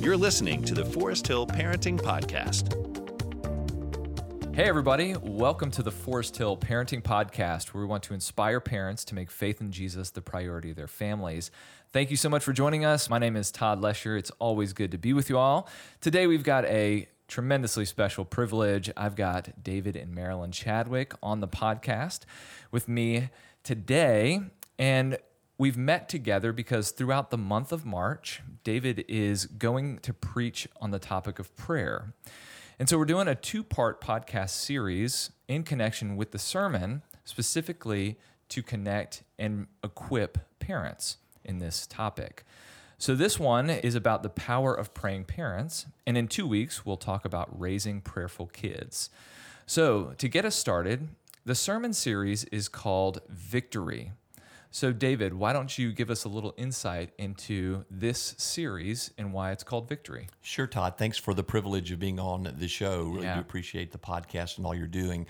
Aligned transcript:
You're 0.00 0.16
listening 0.16 0.62
to 0.62 0.72
the 0.72 0.86
Forest 0.86 1.26
Hill 1.26 1.46
Parenting 1.46 2.00
Podcast. 2.00 2.74
Hey, 4.54 4.64
everybody, 4.64 5.14
welcome 5.20 5.70
to 5.72 5.82
the 5.82 5.90
Forest 5.90 6.38
Hill 6.38 6.56
Parenting 6.56 7.02
Podcast, 7.02 7.74
where 7.74 7.82
we 7.82 7.86
want 7.86 8.04
to 8.04 8.14
inspire 8.14 8.60
parents 8.60 9.04
to 9.04 9.14
make 9.14 9.30
faith 9.30 9.60
in 9.60 9.70
Jesus 9.70 10.08
the 10.08 10.22
priority 10.22 10.70
of 10.70 10.76
their 10.76 10.88
families. 10.88 11.50
Thank 11.92 12.10
you 12.10 12.16
so 12.16 12.30
much 12.30 12.42
for 12.42 12.54
joining 12.54 12.82
us. 12.82 13.10
My 13.10 13.18
name 13.18 13.36
is 13.36 13.50
Todd 13.50 13.82
Lesher. 13.82 14.16
It's 14.16 14.30
always 14.38 14.72
good 14.72 14.90
to 14.92 14.98
be 14.98 15.12
with 15.12 15.28
you 15.28 15.36
all. 15.36 15.68
Today, 16.00 16.26
we've 16.26 16.44
got 16.44 16.64
a 16.64 17.06
tremendously 17.28 17.84
special 17.84 18.24
privilege. 18.24 18.90
I've 18.96 19.16
got 19.16 19.62
David 19.62 19.96
and 19.96 20.16
Marilynn 20.16 20.54
Chadwick 20.54 21.12
on 21.22 21.40
the 21.40 21.48
podcast 21.48 22.20
with 22.72 22.88
me 22.88 23.28
today. 23.64 24.40
And 24.78 25.18
we've 25.60 25.76
met 25.76 26.08
together 26.08 26.54
because 26.54 26.90
throughout 26.90 27.30
the 27.30 27.36
month 27.36 27.70
of 27.70 27.84
March, 27.84 28.40
David 28.64 29.04
is 29.08 29.44
going 29.44 29.98
to 29.98 30.14
preach 30.14 30.66
on 30.80 30.90
the 30.90 30.98
topic 30.98 31.38
of 31.38 31.54
prayer. 31.54 32.14
And 32.78 32.88
so 32.88 32.96
we're 32.96 33.04
doing 33.04 33.28
a 33.28 33.34
two 33.34 33.62
part 33.62 34.00
podcast 34.00 34.50
series 34.50 35.32
in 35.48 35.64
connection 35.64 36.16
with 36.16 36.30
the 36.30 36.38
sermon, 36.38 37.02
specifically 37.26 38.16
to 38.48 38.62
connect 38.62 39.22
and 39.38 39.66
equip 39.84 40.38
parents 40.60 41.18
in 41.44 41.58
this 41.58 41.86
topic. 41.86 42.46
So, 42.96 43.14
this 43.14 43.38
one 43.38 43.68
is 43.68 43.94
about 43.94 44.22
the 44.22 44.30
power 44.30 44.74
of 44.74 44.94
praying 44.94 45.24
parents. 45.24 45.86
And 46.06 46.16
in 46.16 46.28
two 46.28 46.46
weeks, 46.46 46.86
we'll 46.86 46.96
talk 46.96 47.26
about 47.26 47.48
raising 47.58 48.00
prayerful 48.00 48.46
kids. 48.46 49.10
So, 49.66 50.14
to 50.16 50.28
get 50.28 50.46
us 50.46 50.54
started, 50.54 51.08
the 51.44 51.54
sermon 51.54 51.92
series 51.92 52.44
is 52.44 52.68
called 52.68 53.20
Victory. 53.28 54.12
So, 54.72 54.92
David, 54.92 55.34
why 55.34 55.52
don't 55.52 55.76
you 55.76 55.90
give 55.92 56.10
us 56.10 56.22
a 56.24 56.28
little 56.28 56.54
insight 56.56 57.10
into 57.18 57.84
this 57.90 58.36
series 58.38 59.10
and 59.18 59.32
why 59.32 59.50
it's 59.50 59.64
called 59.64 59.88
Victory? 59.88 60.28
Sure, 60.42 60.68
Todd. 60.68 60.94
Thanks 60.96 61.18
for 61.18 61.34
the 61.34 61.42
privilege 61.42 61.90
of 61.90 61.98
being 61.98 62.20
on 62.20 62.54
the 62.56 62.68
show. 62.68 63.02
Really 63.04 63.24
Yeah. 63.24 63.34
do 63.34 63.40
appreciate 63.40 63.90
the 63.90 63.98
podcast 63.98 64.58
and 64.58 64.66
all 64.66 64.74
you're 64.74 64.86
doing. 64.86 65.26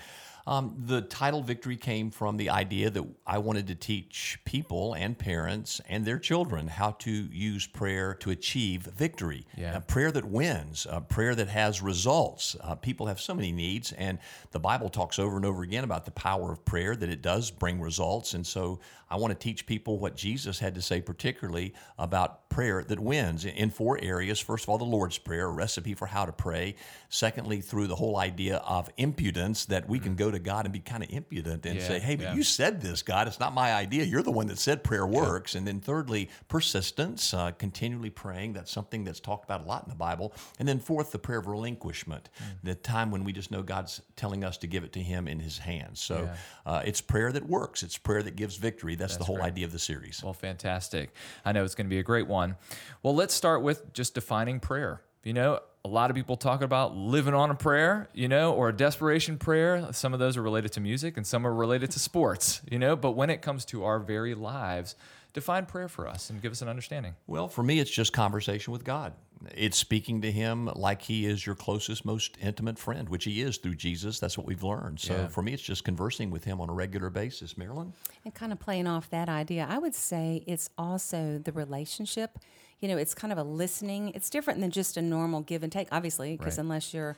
Um, 0.47 0.75
the 0.87 1.03
title 1.03 1.42
Victory 1.42 1.77
came 1.77 2.11
from 2.11 2.37
the 2.39 2.48
idea 2.50 2.91
that 2.91 3.05
I 3.27 3.39
wanted 3.39 3.67
to 3.69 3.75
teach 3.75 4.39
people 4.45 4.95
and 4.95 5.17
parents 5.17 5.81
and 5.89 6.05
their 6.05 6.19
children 6.19 6.67
how 6.67 6.93
to 6.93 7.11
use 7.11 7.67
prayer 7.67 8.15
to 8.15 8.31
achieve 8.31 8.83
victory. 8.83 9.47
Yeah. 9.56 9.77
A 9.77 9.81
prayer 9.81 10.11
that 10.11 10.25
wins, 10.25 10.87
a 10.91 11.00
prayer 11.03 11.34
that 11.34 11.48
has 11.48 11.83
results. 11.83 12.56
Uh, 12.62 12.75
people 12.75 13.06
have 13.06 13.20
so 13.20 13.34
many 13.34 13.53
needs, 13.53 13.93
and 13.93 14.19
the 14.50 14.59
Bible 14.61 14.89
talks 14.89 15.19
over 15.19 15.37
and 15.37 15.45
over 15.45 15.62
again 15.62 15.84
about 15.84 16.05
the 16.06 16.11
power 16.11 16.50
of 16.53 16.65
prayer, 16.65 16.97
that 16.97 17.09
it 17.11 17.22
does 17.22 17.50
bring 17.50 17.78
results. 17.81 18.33
And 18.34 18.45
so 18.47 18.81
I 19.11 19.16
want 19.16 19.33
to 19.33 19.39
teach 19.39 19.66
people 19.66 19.98
what 19.98 20.16
Jesus 20.16 20.58
had 20.61 20.75
to 20.77 20.83
say, 20.83 21.00
particularly 21.00 21.75
about 21.98 22.48
prayer 22.48 22.83
that 22.84 22.98
wins 23.00 23.44
in 23.44 23.70
four 23.70 23.98
areas. 24.03 24.39
First 24.41 24.64
of 24.64 24.69
all, 24.70 24.78
the 24.78 24.84
Lord's 24.84 25.19
Prayer, 25.19 25.47
a 25.47 25.53
recipe 25.53 25.94
for 25.94 26.06
how 26.06 26.25
to 26.25 26.33
pray. 26.33 26.75
Secondly, 27.08 27.61
through 27.61 27.86
the 27.88 27.97
whole 27.97 28.16
idea 28.16 28.56
of 28.58 28.88
impudence, 28.97 29.64
that 29.66 29.88
we 29.88 29.98
can 29.98 30.14
go 30.16 30.31
to 30.31 30.38
God 30.38 30.64
and 30.66 30.72
be 30.72 30.78
kind 30.81 31.03
of 31.03 31.11
impudent 31.11 31.66
and 31.66 31.77
Yeah, 31.78 31.86
say, 31.88 31.98
hey, 31.98 32.16
but 32.16 32.22
yeah. 32.25 32.34
you 32.34 32.42
said 32.42 32.81
this, 32.81 33.03
God. 33.03 33.27
It's 33.28 33.41
not 33.41 33.53
my 33.55 33.72
idea. 33.72 34.05
You're 34.05 34.22
the 34.22 34.31
one 34.31 34.47
that 34.48 34.58
said 34.58 34.84
prayer 34.84 35.06
works. 35.06 35.55
And 35.55 35.66
then 35.66 35.81
thirdly, 35.81 36.28
persistence, 36.48 37.33
uh, 37.34 37.50
continually 37.53 38.11
praying. 38.11 38.53
That's 38.53 38.70
something 38.70 39.03
that's 39.05 39.19
talked 39.20 39.44
about 39.44 39.62
a 39.64 39.64
lot 39.64 39.83
in 39.84 39.88
the 39.88 39.97
Bible. 39.97 40.33
And 40.58 40.69
then 40.69 40.78
fourth, 40.78 41.11
the 41.11 41.19
prayer 41.19 41.38
of 41.38 41.47
relinquishment, 41.47 42.28
Hmm. 42.38 42.44
the 42.62 42.75
time 42.75 43.11
when 43.11 43.25
we 43.25 43.33
just 43.33 43.50
know 43.50 43.62
God's 43.62 44.00
telling 44.14 44.44
us 44.44 44.56
to 44.58 44.66
give 44.66 44.84
it 44.84 44.92
to 44.92 45.00
Him 45.00 45.27
in 45.27 45.41
His 45.41 45.58
hands. 45.58 46.00
So 46.00 46.22
Yeah. 46.25 46.36
uh, 46.72 46.83
it's 46.84 47.00
prayer 47.00 47.33
that 47.33 47.48
works. 47.48 47.83
It's 47.83 47.98
prayer 47.98 48.22
that 48.22 48.36
gives 48.36 48.56
victory. 48.56 48.94
That's, 49.01 49.17
the 49.17 49.25
whole 49.25 49.39
right. 49.39 49.47
idea 49.47 49.67
of 49.67 49.73
the 49.73 49.79
series. 49.79 50.23
Well, 50.23 50.33
fantastic. 50.33 51.11
I 51.45 51.53
know 51.53 51.65
it's 51.65 51.75
going 51.75 51.87
to 51.87 51.91
be 51.91 51.98
a 51.98 52.05
great 52.05 52.27
one. 52.27 52.56
Well, 53.03 53.15
let's 53.15 53.34
start 53.34 53.62
with 53.62 53.93
just 53.93 54.15
defining 54.15 54.61
prayer. 54.61 55.03
You 55.25 55.33
know, 55.34 55.61
a 55.84 55.89
lot 55.89 56.11
of 56.11 56.17
people 56.17 56.37
talk 56.37 56.62
about 56.62 56.97
living 56.97 57.34
on 57.34 57.51
a 57.51 57.55
prayer, 57.55 58.09
you 58.15 58.28
know, 58.28 58.53
or 58.53 58.69
a 58.69 58.73
desperation 58.73 59.39
prayer. 59.39 59.93
Some 59.93 60.12
of 60.12 60.21
those 60.21 60.37
are 60.37 60.43
related 60.43 60.73
to 60.73 60.81
music 60.81 61.17
and 61.17 61.27
some 61.27 61.47
are 61.47 61.55
related 61.55 61.91
to 61.93 61.99
sports, 61.99 62.61
you 62.71 62.78
know, 62.78 62.97
but 62.97 63.12
when 63.12 63.31
it 63.31 63.43
comes 63.43 63.65
to 63.66 63.84
our 63.84 63.99
very 63.99 64.34
lives, 64.34 64.94
define 65.32 65.67
prayer 65.67 65.88
for 65.88 66.06
us 66.06 66.31
and 66.31 66.41
give 66.43 66.53
us 66.53 66.62
an 66.62 66.69
understanding. 66.69 67.15
Well, 67.27 67.49
for 67.49 67.62
me, 67.62 67.81
it's 67.81 67.91
just 67.91 68.12
conversation 68.12 68.72
with 68.72 68.84
God. 68.84 69.12
It's 69.55 69.78
speaking 69.78 70.21
to 70.23 70.31
Him 70.31 70.67
like 70.77 71.03
He 71.03 71.25
is 71.27 71.47
your 71.47 71.55
closest, 71.55 72.05
most 72.05 72.37
intimate 72.41 72.78
friend, 72.78 73.09
which 73.09 73.25
He 73.25 73.41
is 73.41 73.56
through 73.56 73.77
Jesus. 73.77 74.19
That's 74.21 74.37
what 74.37 74.47
we've 74.47 74.62
learned. 74.62 75.01
So 75.01 75.15
Yeah. 75.15 75.28
for 75.28 75.43
me, 75.43 75.55
it's 75.55 75.62
just 75.62 75.83
conversing 75.84 76.31
with 76.31 76.45
Him 76.45 76.61
on 76.61 76.69
a 76.69 76.75
regular 76.75 77.09
basis. 77.11 77.55
Marilynn? 77.55 77.93
And 78.25 78.34
kind 78.34 78.53
of 78.53 78.59
playing 78.61 78.87
off 78.87 79.09
that 79.11 79.29
idea, 79.29 79.67
I 79.69 79.79
would 79.79 79.95
say 79.95 80.45
it's 80.47 80.69
also 80.77 81.39
the 81.39 81.53
relationship. 81.53 82.39
You 82.81 82.89
know, 82.89 82.97
it's 82.99 83.15
kind 83.15 83.33
of 83.33 83.39
a 83.39 83.43
listening. 83.43 84.11
It's 84.15 84.29
different 84.31 84.61
than 84.61 84.71
just 84.71 84.97
a 84.97 85.03
normal 85.03 85.41
give 85.41 85.62
and 85.62 85.73
take, 85.73 85.89
obviously, 85.91 86.37
because 86.37 86.56
Right. 86.59 86.65
unless 86.65 86.93
you're, 86.93 87.17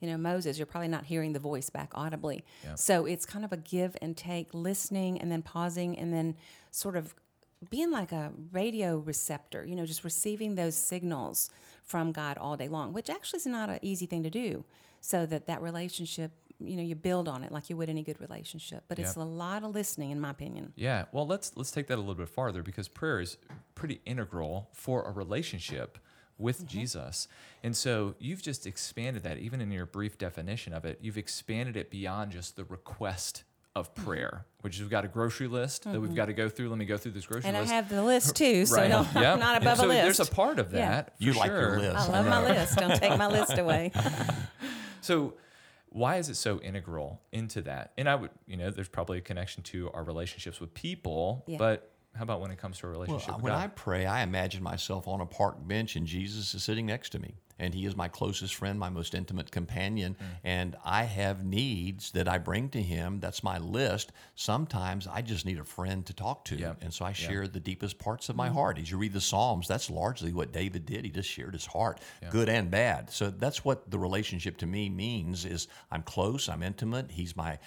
you 0.00 0.08
know, 0.08 0.16
Moses, 0.16 0.58
you're 0.58 0.66
probably 0.66 0.88
not 0.88 1.04
hearing 1.06 1.32
the 1.34 1.38
voice 1.40 1.70
back 1.70 1.90
audibly. 1.94 2.44
Yeah. 2.64 2.74
So 2.74 3.06
it's 3.06 3.26
kind 3.26 3.44
of 3.44 3.52
a 3.52 3.56
give 3.56 3.96
and 4.02 4.16
take, 4.16 4.52
listening 4.54 5.20
and 5.20 5.30
then 5.30 5.42
pausing 5.42 5.96
and 5.98 6.12
then 6.12 6.36
sort 6.72 6.96
of 6.96 7.14
being 7.68 7.90
like 7.90 8.12
a 8.12 8.32
radio 8.52 8.98
receptor, 8.98 9.64
you 9.64 9.76
know, 9.76 9.84
just 9.84 10.04
receiving 10.04 10.54
those 10.54 10.74
signals 10.74 11.50
from 11.82 12.12
God 12.12 12.38
all 12.38 12.56
day 12.56 12.68
long, 12.68 12.92
which 12.92 13.10
actually 13.10 13.38
is 13.38 13.46
not 13.46 13.68
an 13.68 13.78
easy 13.82 14.06
thing 14.06 14.22
to 14.22 14.30
do. 14.30 14.64
So 15.02 15.26
that 15.26 15.46
that 15.46 15.60
relationship, 15.60 16.30
you 16.58 16.76
know, 16.76 16.82
you 16.82 16.94
build 16.94 17.28
on 17.28 17.42
it 17.42 17.52
like 17.52 17.68
you 17.68 17.76
would 17.76 17.88
any 17.88 18.02
good 18.02 18.20
relationship. 18.20 18.84
But 18.88 18.98
it's 18.98 19.16
Yeah. 19.16 19.22
a 19.22 19.24
lot 19.24 19.62
of 19.62 19.74
listening, 19.74 20.10
in 20.10 20.20
my 20.20 20.30
opinion. 20.30 20.72
Yeah, 20.76 21.06
well, 21.12 21.26
let's 21.26 21.56
let's 21.56 21.70
take 21.70 21.86
that 21.88 21.96
a 21.96 22.00
little 22.00 22.14
bit 22.14 22.28
farther 22.28 22.62
because 22.62 22.88
prayer 22.88 23.20
is 23.20 23.36
pretty 23.74 24.00
integral 24.04 24.68
for 24.72 25.02
a 25.02 25.10
relationship 25.10 25.98
with 26.38 26.58
mm-hmm. 26.58 26.66
Jesus. 26.68 27.28
And 27.62 27.76
so 27.76 28.14
you've 28.18 28.42
just 28.42 28.66
expanded 28.66 29.22
that 29.22 29.38
even 29.38 29.60
in 29.60 29.70
your 29.70 29.86
brief 29.86 30.16
definition 30.18 30.72
of 30.72 30.84
it. 30.84 30.98
You've 31.02 31.18
expanded 31.18 31.76
it 31.76 31.90
beyond 31.90 32.32
just 32.32 32.56
the 32.56 32.64
request 32.64 33.44
of 33.76 33.94
mm-hmm. 33.94 34.04
prayer, 34.04 34.46
which 34.62 34.76
is 34.76 34.80
we've 34.82 34.90
got 34.90 35.04
a 35.04 35.08
grocery 35.08 35.46
list 35.46 35.84
that 35.84 35.92
we've 35.92 36.02
mm-hmm. 36.02 36.14
got 36.14 36.26
to 36.26 36.32
go 36.32 36.48
through. 36.48 36.68
Let 36.68 36.78
me 36.78 36.84
go 36.84 36.96
through 36.96 37.12
this 37.12 37.26
grocery 37.26 37.50
list. 37.50 37.60
And 37.60 37.70
I 37.70 37.74
have 37.74 37.88
the 37.88 38.02
list 38.02 38.36
too, 38.36 38.66
so 38.66 38.76
Right. 38.76 38.90
no, 38.90 39.06
Yep. 39.14 39.38
not 39.38 39.62
above 39.62 39.78
so 39.78 39.86
a 39.86 39.88
list. 39.88 40.02
There's 40.02 40.28
a 40.28 40.32
part 40.32 40.58
of 40.58 40.70
that. 40.72 41.16
for 41.16 41.24
You 41.24 41.32
like 41.34 41.50
your 41.50 41.78
list. 41.78 42.08
I 42.08 42.12
love 42.12 42.26
my 42.26 42.42
list. 42.42 42.76
Don't 42.76 42.96
take 42.96 43.16
my 43.16 43.26
list 43.26 43.58
away. 43.58 43.92
So 45.00 45.34
why 45.90 46.16
is 46.16 46.28
it 46.28 46.36
so 46.36 46.60
integral 46.60 47.20
into 47.32 47.62
that? 47.62 47.92
And 47.98 48.08
I 48.08 48.14
would, 48.14 48.30
you 48.46 48.56
know, 48.56 48.70
there's 48.70 48.88
probably 48.88 49.18
a 49.18 49.22
connection 49.22 49.62
to 49.64 49.90
our 49.92 50.04
relationships 50.04 50.60
with 50.60 50.72
people, 50.74 51.44
Yeah. 51.46 51.58
but 51.58 51.90
how 52.14 52.22
about 52.22 52.40
when 52.40 52.50
it 52.50 52.58
comes 52.58 52.78
to 52.78 52.86
a 52.86 52.90
Well, 52.90 53.00
relationship 53.00 53.36
with 53.36 53.44
when 53.44 53.52
God? 53.52 53.64
I 53.64 53.68
pray, 53.68 54.06
I 54.06 54.22
imagine 54.22 54.62
myself 54.62 55.06
on 55.06 55.20
a 55.20 55.26
park 55.26 55.56
bench 55.66 55.96
and 55.96 56.06
Jesus 56.06 56.54
is 56.54 56.62
sitting 56.62 56.86
next 56.86 57.10
to 57.10 57.18
me. 57.18 57.34
And 57.60 57.74
he 57.74 57.86
is 57.86 57.94
my 57.94 58.08
closest 58.08 58.54
friend, 58.56 58.78
my 58.78 58.88
most 58.88 59.14
intimate 59.14 59.50
companion. 59.52 60.16
Mm. 60.20 60.26
And 60.42 60.76
I 60.84 61.04
have 61.04 61.44
needs 61.44 62.10
that 62.12 62.26
I 62.26 62.38
bring 62.38 62.70
to 62.70 62.82
him. 62.82 63.20
That's 63.20 63.44
my 63.44 63.58
list. 63.58 64.12
Sometimes 64.34 65.06
I 65.06 65.22
just 65.22 65.46
need 65.46 65.58
a 65.58 65.64
friend 65.64 66.04
to 66.06 66.12
talk 66.14 66.44
to. 66.46 66.56
Yeah. 66.56 66.74
And 66.80 66.92
so 66.92 67.04
I 67.04 67.10
Yeah. 67.10 67.14
share 67.14 67.46
the 67.46 67.60
deepest 67.60 67.98
parts 67.98 68.28
of 68.28 68.36
my 68.36 68.48
heart. 68.48 68.78
As 68.78 68.90
you 68.90 68.96
read 68.98 69.12
the 69.12 69.20
Psalms, 69.20 69.68
that's 69.68 69.90
largely 69.90 70.32
what 70.32 70.52
David 70.52 70.86
did. 70.86 71.04
He 71.04 71.10
just 71.10 71.28
shared 71.28 71.52
his 71.52 71.66
heart, 71.66 72.00
good 72.30 72.48
and 72.48 72.70
bad. 72.70 73.10
So 73.10 73.30
that's 73.30 73.64
what 73.64 73.90
the 73.90 73.98
relationship 73.98 74.56
to 74.58 74.66
me 74.66 74.88
means 74.88 75.44
is 75.44 75.68
I'm 75.90 76.02
close, 76.02 76.48
I'm 76.48 76.62
intimate. 76.62 77.10
He's 77.10 77.36
my 77.36 77.58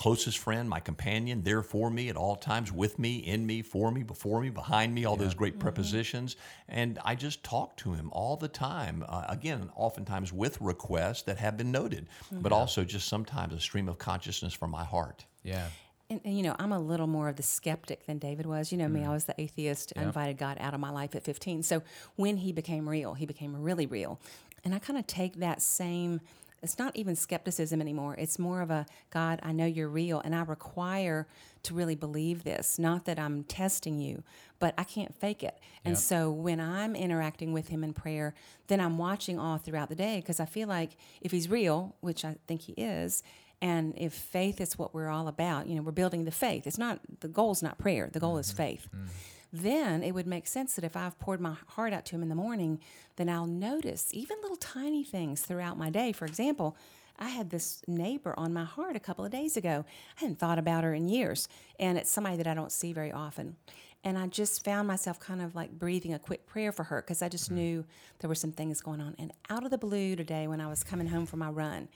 closest 0.00 0.38
friend, 0.38 0.66
my 0.66 0.80
companion, 0.80 1.42
there 1.42 1.62
for 1.62 1.90
me 1.90 2.08
at 2.08 2.16
all 2.16 2.34
times, 2.34 2.72
with 2.72 2.98
me, 2.98 3.18
in 3.18 3.44
me, 3.44 3.60
for 3.60 3.90
me, 3.90 4.02
before 4.02 4.40
me, 4.40 4.48
behind 4.48 4.94
me, 4.94 5.04
all 5.04 5.14
those 5.14 5.34
great 5.34 5.52
mm-hmm. 5.52 5.60
prepositions. 5.60 6.36
And 6.70 6.98
I 7.04 7.14
just 7.14 7.44
talk 7.44 7.76
to 7.78 7.92
him 7.92 8.08
all 8.10 8.38
the 8.38 8.48
time. 8.48 9.04
Uh, 9.06 9.26
again, 9.28 9.68
oftentimes 9.76 10.32
with 10.32 10.58
requests 10.58 11.20
that 11.24 11.36
have 11.36 11.58
been 11.58 11.70
noted, 11.70 12.08
but 12.32 12.44
mm-hmm. 12.44 12.52
also 12.54 12.82
just 12.82 13.08
sometimes 13.08 13.52
a 13.52 13.60
stream 13.60 13.90
of 13.90 13.98
consciousness 13.98 14.54
from 14.54 14.70
my 14.70 14.84
heart. 14.84 15.26
yeah. 15.42 15.66
And, 16.08 16.20
and, 16.24 16.36
you 16.36 16.42
know, 16.42 16.56
I'm 16.58 16.72
a 16.72 16.80
little 16.80 17.06
more 17.06 17.28
of 17.28 17.36
the 17.36 17.44
skeptic 17.44 18.06
than 18.06 18.18
David 18.18 18.44
was. 18.44 18.72
You 18.72 18.78
know 18.78 18.88
me, 18.88 19.00
I 19.00 19.02
mm-hmm. 19.04 19.12
was 19.12 19.26
the 19.26 19.40
atheist. 19.40 19.92
I 19.96 20.02
invited 20.02 20.38
God 20.38 20.56
out 20.58 20.74
of 20.74 20.80
my 20.80 20.90
life 20.90 21.14
at 21.14 21.22
15. 21.22 21.62
So 21.62 21.82
when 22.16 22.38
he 22.38 22.50
became 22.50 22.88
real, 22.88 23.14
he 23.14 23.26
became 23.26 23.54
really 23.62 23.86
real. 23.86 24.18
And 24.64 24.74
I 24.74 24.78
kind 24.78 24.98
of 24.98 25.06
take 25.06 25.36
that 25.36 25.62
same. 25.62 26.20
It's 26.62 26.78
not 26.78 26.94
even 26.96 27.16
skepticism 27.16 27.80
anymore. 27.80 28.14
It's 28.18 28.38
more 28.38 28.60
of 28.60 28.70
a 28.70 28.86
God, 29.10 29.40
I 29.42 29.52
know 29.52 29.66
you're 29.66 29.88
real, 29.88 30.20
and 30.20 30.34
I 30.34 30.42
require 30.42 31.26
to 31.62 31.74
really 31.74 31.94
believe 31.94 32.44
this. 32.44 32.78
Not 32.78 33.04
that 33.06 33.18
I'm 33.18 33.44
testing 33.44 33.98
you, 33.98 34.22
but 34.58 34.74
I 34.76 34.84
can't 34.84 35.14
fake 35.14 35.42
it. 35.42 35.58
And 35.84 35.92
Yep. 35.92 36.02
so 36.02 36.30
when 36.30 36.60
I'm 36.60 36.94
interacting 36.94 37.52
with 37.52 37.68
Him 37.68 37.82
in 37.82 37.92
prayer, 37.92 38.34
then 38.66 38.80
I'm 38.80 38.98
watching 38.98 39.38
all 39.38 39.58
throughout 39.58 39.88
the 39.88 39.94
day 39.94 40.20
because 40.20 40.40
I 40.40 40.44
feel 40.44 40.68
like 40.68 40.96
if 41.20 41.32
He's 41.32 41.48
real, 41.48 41.96
which 42.00 42.24
I 42.24 42.36
think 42.46 42.62
He 42.62 42.72
is, 42.72 43.22
and 43.62 43.94
if 43.96 44.14
faith 44.14 44.60
is 44.60 44.78
what 44.78 44.94
we're 44.94 45.08
all 45.08 45.28
about, 45.28 45.66
you 45.66 45.74
know, 45.74 45.82
we're 45.82 45.92
building 45.92 46.24
the 46.24 46.30
faith. 46.30 46.66
It's 46.66 46.78
not 46.78 47.00
the 47.20 47.28
goal's 47.28 47.62
not 47.62 47.78
prayer. 47.78 48.08
The 48.10 48.20
goal 48.20 48.38
is 48.38 48.48
mm-hmm. 48.48 48.56
faith. 48.56 48.88
Mm. 48.94 49.08
Then 49.52 50.02
it 50.02 50.12
would 50.12 50.26
make 50.26 50.46
sense 50.46 50.74
that 50.74 50.84
if 50.84 50.96
I've 50.96 51.18
poured 51.18 51.40
my 51.40 51.56
heart 51.68 51.92
out 51.92 52.04
to 52.06 52.14
him 52.14 52.22
in 52.22 52.28
the 52.28 52.34
morning, 52.34 52.80
then 53.16 53.28
I'll 53.28 53.46
notice 53.46 54.08
even 54.12 54.36
little 54.42 54.56
tiny 54.56 55.02
things 55.02 55.42
throughout 55.42 55.76
my 55.76 55.90
day. 55.90 56.12
For 56.12 56.24
example, 56.24 56.76
I 57.18 57.28
had 57.28 57.50
this 57.50 57.82
neighbor 57.86 58.34
on 58.38 58.52
my 58.52 58.64
heart 58.64 58.96
a 58.96 59.00
couple 59.00 59.24
of 59.24 59.30
days 59.30 59.56
ago. 59.56 59.84
I 60.16 60.20
hadn't 60.20 60.38
thought 60.38 60.58
about 60.58 60.84
her 60.84 60.94
in 60.94 61.08
years, 61.08 61.48
and 61.78 61.98
it's 61.98 62.10
somebody 62.10 62.36
that 62.38 62.46
I 62.46 62.54
don't 62.54 62.72
see 62.72 62.92
very 62.92 63.12
often. 63.12 63.56
And 64.02 64.16
I 64.16 64.28
just 64.28 64.64
found 64.64 64.88
myself 64.88 65.20
kind 65.20 65.42
of 65.42 65.54
like 65.54 65.72
breathing 65.72 66.14
a 66.14 66.18
quick 66.18 66.46
prayer 66.46 66.72
for 66.72 66.84
her 66.84 67.02
because 67.02 67.20
I 67.20 67.28
just 67.28 67.50
mm. 67.50 67.56
knew 67.56 67.84
there 68.20 68.28
were 68.28 68.34
some 68.34 68.52
things 68.52 68.80
going 68.80 69.00
on. 69.00 69.14
And 69.18 69.32
out 69.50 69.64
of 69.64 69.70
the 69.70 69.78
blue 69.78 70.16
today, 70.16 70.46
when 70.46 70.60
I 70.60 70.68
was 70.68 70.82
coming 70.82 71.08
home 71.08 71.26
from 71.26 71.40
my 71.40 71.50
run, 71.50 71.88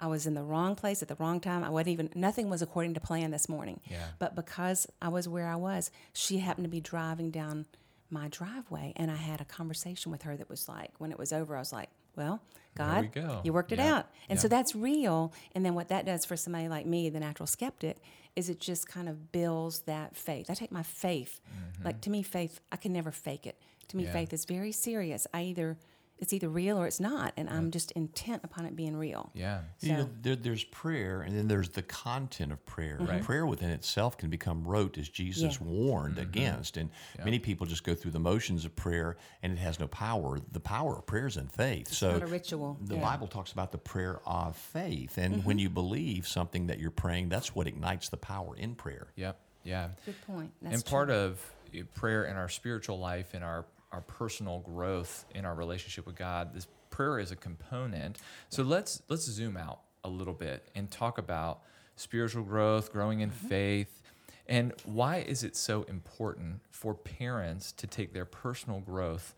I 0.00 0.06
was 0.08 0.26
in 0.26 0.34
the 0.34 0.42
wrong 0.42 0.74
place 0.74 1.02
at 1.02 1.08
the 1.08 1.14
wrong 1.16 1.40
time. 1.40 1.62
I 1.64 1.70
wasn't 1.70 1.88
even, 1.88 2.10
nothing 2.14 2.50
was 2.50 2.62
according 2.62 2.94
to 2.94 3.00
plan 3.00 3.30
this 3.30 3.48
morning. 3.48 3.80
Yeah. 3.90 4.04
But 4.18 4.34
because 4.34 4.86
I 5.00 5.08
was 5.08 5.28
where 5.28 5.46
I 5.48 5.56
was, 5.56 5.90
she 6.12 6.38
happened 6.38 6.64
to 6.64 6.70
be 6.70 6.80
driving 6.80 7.30
down 7.30 7.66
my 8.10 8.28
driveway. 8.28 8.92
And 8.96 9.10
I 9.10 9.16
had 9.16 9.40
a 9.40 9.44
conversation 9.44 10.10
with 10.12 10.22
her 10.22 10.36
that 10.36 10.48
was 10.50 10.68
like, 10.68 10.90
when 10.98 11.10
it 11.12 11.18
was 11.18 11.32
over, 11.32 11.56
I 11.56 11.60
was 11.60 11.72
like, 11.72 11.90
well, 12.16 12.40
God, 12.76 13.02
we 13.02 13.08
go. 13.08 13.40
you 13.44 13.52
worked 13.52 13.72
it 13.72 13.78
Yeah. 13.78 13.98
out. 13.98 14.06
And 14.28 14.38
so 14.40 14.46
that's 14.48 14.74
real. 14.74 15.32
And 15.54 15.64
then 15.64 15.74
what 15.74 15.88
that 15.88 16.04
does 16.06 16.24
for 16.24 16.36
somebody 16.36 16.68
like 16.68 16.86
me, 16.86 17.08
the 17.08 17.20
natural 17.20 17.46
skeptic, 17.46 17.98
is 18.36 18.48
it 18.48 18.60
just 18.60 18.88
kind 18.88 19.08
of 19.08 19.30
builds 19.32 19.80
that 19.82 20.16
faith. 20.16 20.50
I 20.50 20.54
take 20.54 20.72
my 20.72 20.82
faith, 20.82 21.40
like 21.84 22.00
to 22.02 22.10
me, 22.10 22.22
faith, 22.22 22.60
I 22.72 22.76
can 22.76 22.92
never 22.92 23.12
fake 23.12 23.46
it. 23.46 23.56
To 23.88 23.96
me, 23.96 24.04
Mm-hmm. 24.04 24.08
Yeah. 24.08 24.20
faith 24.20 24.32
is 24.32 24.44
very 24.44 24.72
serious. 24.72 25.26
I 25.32 25.42
either, 25.42 25.76
it's 26.18 26.32
either 26.32 26.48
real 26.48 26.78
or 26.78 26.86
it's 26.86 27.00
not. 27.00 27.32
And 27.36 27.50
I'm 27.50 27.70
just 27.70 27.90
intent 27.92 28.42
upon 28.44 28.66
it 28.66 28.76
being 28.76 28.96
real. 28.96 29.30
Yeah. 29.34 29.60
You 29.80 29.92
know, 29.92 30.10
there, 30.22 30.36
there's 30.36 30.64
prayer, 30.64 31.22
and 31.22 31.36
then 31.36 31.48
there's 31.48 31.68
the 31.70 31.82
content 31.82 32.52
of 32.52 32.64
prayer. 32.66 32.98
Right. 33.00 33.08
Mm-hmm. 33.08 33.24
Prayer 33.24 33.46
within 33.46 33.70
itself 33.70 34.16
can 34.16 34.30
become 34.30 34.64
rote, 34.64 34.96
as 34.96 35.08
Jesus 35.08 35.58
Yeah. 35.60 35.66
warned 35.66 36.16
mm-hmm. 36.16 36.28
against. 36.28 36.76
And 36.76 36.90
many 37.24 37.38
people 37.38 37.66
just 37.66 37.84
go 37.84 37.94
through 37.94 38.12
the 38.12 38.20
motions 38.20 38.64
of 38.64 38.74
prayer, 38.76 39.16
and 39.42 39.52
it 39.52 39.58
has 39.58 39.80
no 39.80 39.88
power. 39.88 40.38
The 40.52 40.60
power 40.60 40.98
of 40.98 41.06
prayer 41.06 41.26
is 41.26 41.36
in 41.36 41.48
faith. 41.48 41.88
so 41.88 42.12
not 42.12 42.22
a 42.22 42.26
ritual. 42.26 42.78
The 42.80 42.96
Yeah. 42.96 43.00
Bible 43.02 43.26
talks 43.26 43.52
about 43.52 43.72
the 43.72 43.78
prayer 43.78 44.20
of 44.24 44.56
faith, 44.56 45.18
and 45.18 45.44
when 45.44 45.56
mm-hmm. 45.56 45.62
you 45.62 45.70
believe 45.70 46.28
something 46.28 46.68
that 46.68 46.78
you're 46.78 46.90
praying, 46.90 47.28
that's 47.28 47.54
what 47.54 47.66
ignites 47.66 48.08
the 48.08 48.16
power 48.16 48.54
in 48.56 48.74
prayer. 48.74 49.08
Yep. 49.16 49.38
Yeah. 49.64 49.88
Good 50.06 50.20
point. 50.26 50.52
That's 50.62 50.76
and 50.76 50.84
part 50.84 51.10
of 51.10 51.40
uh, 51.74 51.82
prayer 51.94 52.24
in 52.24 52.36
our 52.36 52.48
spiritual 52.48 52.98
life, 52.98 53.34
in 53.34 53.42
our 53.42 53.64
our 53.94 54.00
personal 54.02 54.58
growth, 54.60 55.24
in 55.34 55.44
our 55.44 55.54
relationship 55.54 56.04
with 56.06 56.16
God, 56.16 56.52
this 56.52 56.66
prayer 56.90 57.18
is 57.18 57.30
a 57.30 57.36
component. 57.36 58.18
So 58.50 58.62
let's 58.62 59.02
let's 59.08 59.22
zoom 59.24 59.56
out 59.56 59.80
a 60.02 60.08
little 60.08 60.34
bit 60.34 60.68
and 60.74 60.90
talk 60.90 61.18
about 61.18 61.60
spiritual 61.96 62.42
growth, 62.42 62.92
growing 62.92 63.20
in 63.20 63.30
Mm-hmm. 63.30 63.48
faith, 63.48 64.02
and 64.46 64.72
why 64.84 65.18
is 65.18 65.42
it 65.44 65.56
so 65.56 65.84
important 65.84 66.60
for 66.70 66.92
parents 66.94 67.72
to 67.72 67.86
take 67.86 68.12
their 68.12 68.24
personal 68.26 68.80
growth 68.80 69.34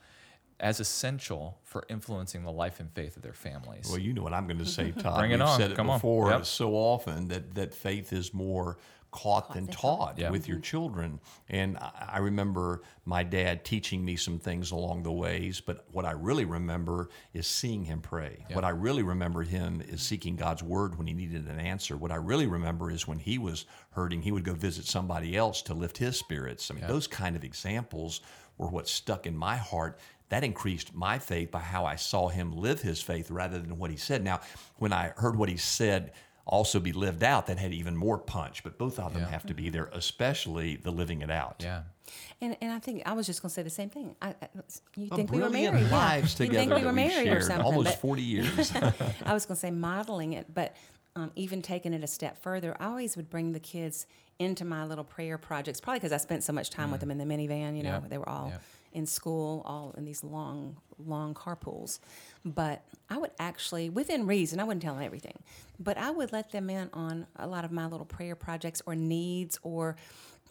as 0.58 0.80
essential 0.80 1.58
for 1.62 1.84
influencing 1.90 2.42
the 2.42 2.50
life 2.50 2.80
and 2.80 2.90
faith 2.92 3.14
of 3.16 3.22
their 3.22 3.34
families? 3.34 3.86
Well, 3.88 3.98
you 3.98 4.14
know 4.14 4.22
what 4.22 4.32
I'm 4.32 4.46
going 4.46 4.58
to 4.58 4.64
say, 4.66 4.90
Todd. 4.98 5.18
Bring 5.18 5.30
it 5.32 5.34
We've 5.34 5.42
on. 5.46 5.60
said 5.60 5.70
it 5.72 5.76
Come 5.76 5.90
on. 5.90 5.98
before 5.98 6.30
Yep. 6.30 6.46
so 6.46 6.72
often 6.72 7.28
that, 7.28 7.54
that 7.56 7.74
faith 7.74 8.12
is 8.12 8.32
more 8.34 8.78
caught 9.22 9.54
than 9.54 9.66
taught 9.66 10.18
Yeah. 10.18 10.30
with 10.30 10.46
your 10.46 10.58
children. 10.60 11.20
And 11.48 11.78
I 11.78 11.92
I 12.16 12.18
remember 12.18 12.82
my 13.04 13.22
dad 13.22 13.64
teaching 13.64 14.04
me 14.04 14.16
some 14.16 14.38
things 14.38 14.70
along 14.70 15.02
the 15.02 15.12
ways, 15.12 15.60
but 15.60 15.84
what 15.92 16.04
I 16.04 16.12
really 16.12 16.44
remember 16.44 17.08
is 17.34 17.46
seeing 17.46 17.84
him 17.84 18.00
pray. 18.00 18.44
What 18.52 18.64
I 18.64 18.70
really 18.70 19.02
remember 19.02 19.42
him 19.42 19.82
is 19.86 20.00
seeking 20.02 20.36
God's 20.36 20.62
word 20.62 20.96
when 20.96 21.06
he 21.06 21.12
needed 21.12 21.46
an 21.46 21.60
answer. 21.60 21.96
What 21.96 22.10
I 22.10 22.16
really 22.16 22.46
remember 22.46 22.90
is 22.90 23.06
when 23.06 23.18
he 23.18 23.38
was 23.38 23.66
hurting, 23.90 24.22
he 24.22 24.32
would 24.32 24.44
go 24.44 24.54
visit 24.54 24.86
somebody 24.86 25.36
else 25.36 25.62
to 25.62 25.74
lift 25.74 25.98
his 25.98 26.18
spirits. 26.18 26.70
I 26.70 26.74
mean, 26.74 26.86
those 26.86 27.06
kind 27.06 27.36
of 27.36 27.44
examples 27.44 28.20
were 28.58 28.68
what 28.68 28.88
stuck 28.88 29.26
in 29.26 29.36
my 29.36 29.56
heart 29.56 29.98
that 30.28 30.42
increased 30.42 30.92
my 30.94 31.18
faith 31.18 31.50
by 31.50 31.60
how 31.60 31.84
I 31.84 31.96
saw 31.96 32.28
him 32.28 32.52
live 32.52 32.82
his 32.82 33.00
faith 33.00 33.30
rather 33.30 33.58
than 33.60 33.78
what 33.78 33.90
he 33.90 33.96
said. 33.96 34.24
Now, 34.24 34.40
when 34.76 34.92
I 34.92 35.12
heard 35.16 35.36
what 35.36 35.48
he 35.48 35.56
said 35.56 36.12
also 36.46 36.78
be 36.80 36.92
lived 36.92 37.22
out, 37.24 37.46
that 37.48 37.58
had 37.58 37.72
even 37.72 37.96
more 37.96 38.18
punch. 38.18 38.62
But 38.62 38.78
both 38.78 38.98
of 38.98 39.12
them 39.12 39.22
Yeah. 39.22 39.30
have 39.30 39.46
to 39.46 39.54
be 39.54 39.68
there, 39.68 39.88
especially 39.92 40.76
the 40.76 40.90
living 40.92 41.22
it 41.22 41.30
out. 41.30 41.56
yeah. 41.62 41.82
And, 42.40 42.56
and 42.60 42.70
I 42.72 42.78
think 42.78 43.02
I 43.04 43.14
was 43.14 43.26
just 43.26 43.42
going 43.42 43.48
to 43.50 43.54
say 43.54 43.62
the 43.64 43.70
same 43.70 43.90
thing. 43.90 44.14
I, 44.22 44.28
I, 44.28 44.34
you 44.96 45.08
think 45.08 45.30
we 45.32 45.40
were 45.40 45.48
brilliant 45.48 45.74
married? 45.74 45.90
yeah. 45.90 45.96
lives 45.96 46.38
You 46.38 46.46
think 46.48 46.72
we 46.72 46.84
were 46.84 46.92
married 46.92 47.28
or 47.32 47.40
something? 47.40 47.64
almost 47.66 48.00
40 48.00 48.22
years. 48.22 48.72
I 49.24 49.34
was 49.34 49.44
going 49.44 49.56
to 49.56 49.60
say 49.60 49.70
modeling 49.72 50.34
it, 50.34 50.54
but 50.54 50.76
um, 51.16 51.32
even 51.34 51.62
taking 51.62 51.92
it 51.94 52.04
a 52.04 52.06
step 52.06 52.40
further, 52.42 52.76
I 52.78 52.86
always 52.86 53.16
would 53.16 53.28
bring 53.28 53.52
the 53.52 53.58
kids 53.60 54.06
into 54.38 54.64
my 54.64 54.84
little 54.84 55.02
prayer 55.02 55.36
projects, 55.38 55.80
probably 55.80 55.98
because 55.98 56.12
I 56.12 56.18
spent 56.18 56.44
so 56.44 56.52
much 56.52 56.70
time 56.70 56.90
with 56.92 57.00
them 57.00 57.10
in 57.10 57.18
the 57.18 57.24
minivan. 57.24 57.76
You 57.76 57.82
know, 57.82 57.90
Yep. 58.02 58.08
they 58.10 58.18
were 58.18 58.28
all 58.28 58.48
Yep. 58.50 58.62
in 58.92 59.06
school, 59.06 59.62
all 59.64 59.94
in 59.96 60.04
these 60.04 60.22
long, 60.22 60.76
long 61.04 61.34
carpools. 61.34 61.98
But 62.46 62.82
I 63.10 63.18
would 63.18 63.32
actually, 63.40 63.90
within 63.90 64.24
reason, 64.26 64.60
I 64.60 64.64
wouldn't 64.64 64.82
tell 64.82 64.94
them 64.94 65.02
everything, 65.02 65.36
but 65.80 65.98
I 65.98 66.10
would 66.10 66.32
let 66.32 66.52
them 66.52 66.70
in 66.70 66.88
on 66.92 67.26
a 67.36 67.46
lot 67.46 67.64
of 67.64 67.72
my 67.72 67.86
little 67.86 68.06
prayer 68.06 68.36
projects 68.36 68.80
or 68.86 68.94
needs 68.94 69.58
or 69.64 69.96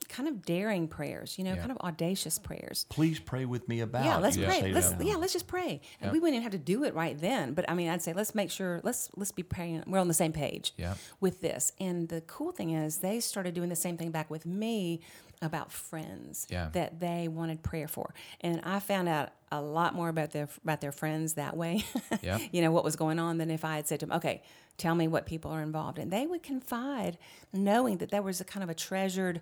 kind 0.07 0.27
of 0.29 0.45
daring 0.45 0.87
prayers, 0.87 1.37
you 1.37 1.43
know, 1.43 1.53
Yeah. 1.53 1.59
kind 1.59 1.71
of 1.71 1.77
audacious 1.77 2.37
prayers. 2.39 2.85
Please 2.89 3.19
pray 3.19 3.45
with 3.45 3.67
me 3.67 3.79
about. 3.81 4.05
Yeah, 4.05 4.17
let's 4.17 4.37
pray. 4.37 4.71
Let's 4.73 4.93
yeah, 5.01 5.15
let's 5.15 5.33
just 5.33 5.47
pray. 5.47 5.81
And 6.01 6.11
we 6.11 6.19
wouldn't 6.19 6.35
even 6.35 6.43
have 6.43 6.51
to 6.53 6.57
do 6.57 6.83
it 6.83 6.93
right 6.93 7.17
then. 7.17 7.53
But 7.53 7.69
I 7.69 7.73
mean, 7.73 7.89
I'd 7.89 8.01
say 8.01 8.13
let's 8.13 8.35
make 8.35 8.51
sure 8.51 8.81
let's 8.83 9.09
let's 9.15 9.31
be 9.31 9.43
praying. 9.43 9.83
We're 9.87 9.99
on 9.99 10.07
the 10.07 10.13
same 10.13 10.33
page 10.33 10.73
Yeah. 10.77 10.95
with 11.19 11.41
this. 11.41 11.71
And 11.79 12.09
the 12.09 12.21
cool 12.21 12.51
thing 12.51 12.71
is, 12.71 12.97
they 12.97 13.19
started 13.19 13.53
doing 13.53 13.69
the 13.69 13.75
same 13.75 13.97
thing 13.97 14.11
back 14.11 14.29
with 14.29 14.45
me 14.45 15.01
about 15.41 15.71
friends 15.71 16.47
Yeah. 16.49 16.69
that 16.71 16.99
they 17.01 17.27
wanted 17.27 17.61
prayer 17.61 17.89
for. 17.89 18.13
And 18.41 18.61
I 18.63 18.79
found 18.79 19.09
out 19.09 19.31
a 19.51 19.61
lot 19.61 19.93
more 19.93 20.07
about 20.09 20.31
their 20.31 20.47
about 20.63 20.79
their 20.81 20.91
friends 20.93 21.33
that 21.33 21.55
way. 21.57 21.83
Yeah. 22.21 22.39
you 22.51 22.61
know 22.61 22.71
what 22.71 22.83
was 22.83 22.95
going 22.95 23.19
on 23.19 23.37
than 23.37 23.51
if 23.51 23.65
I 23.65 23.75
had 23.75 23.87
said 23.87 23.99
to 23.99 24.05
them, 24.05 24.15
"Okay, 24.17 24.41
tell 24.77 24.95
me 24.95 25.07
what 25.07 25.25
people 25.25 25.51
are 25.51 25.61
involved 25.61 25.99
in." 25.99 26.09
They 26.09 26.25
would 26.25 26.41
confide, 26.43 27.17
knowing 27.53 27.97
that 27.97 28.09
there 28.11 28.21
was 28.21 28.39
a 28.41 28.45
kind 28.45 28.63
of 28.63 28.69
a 28.69 28.73
treasured 28.73 29.41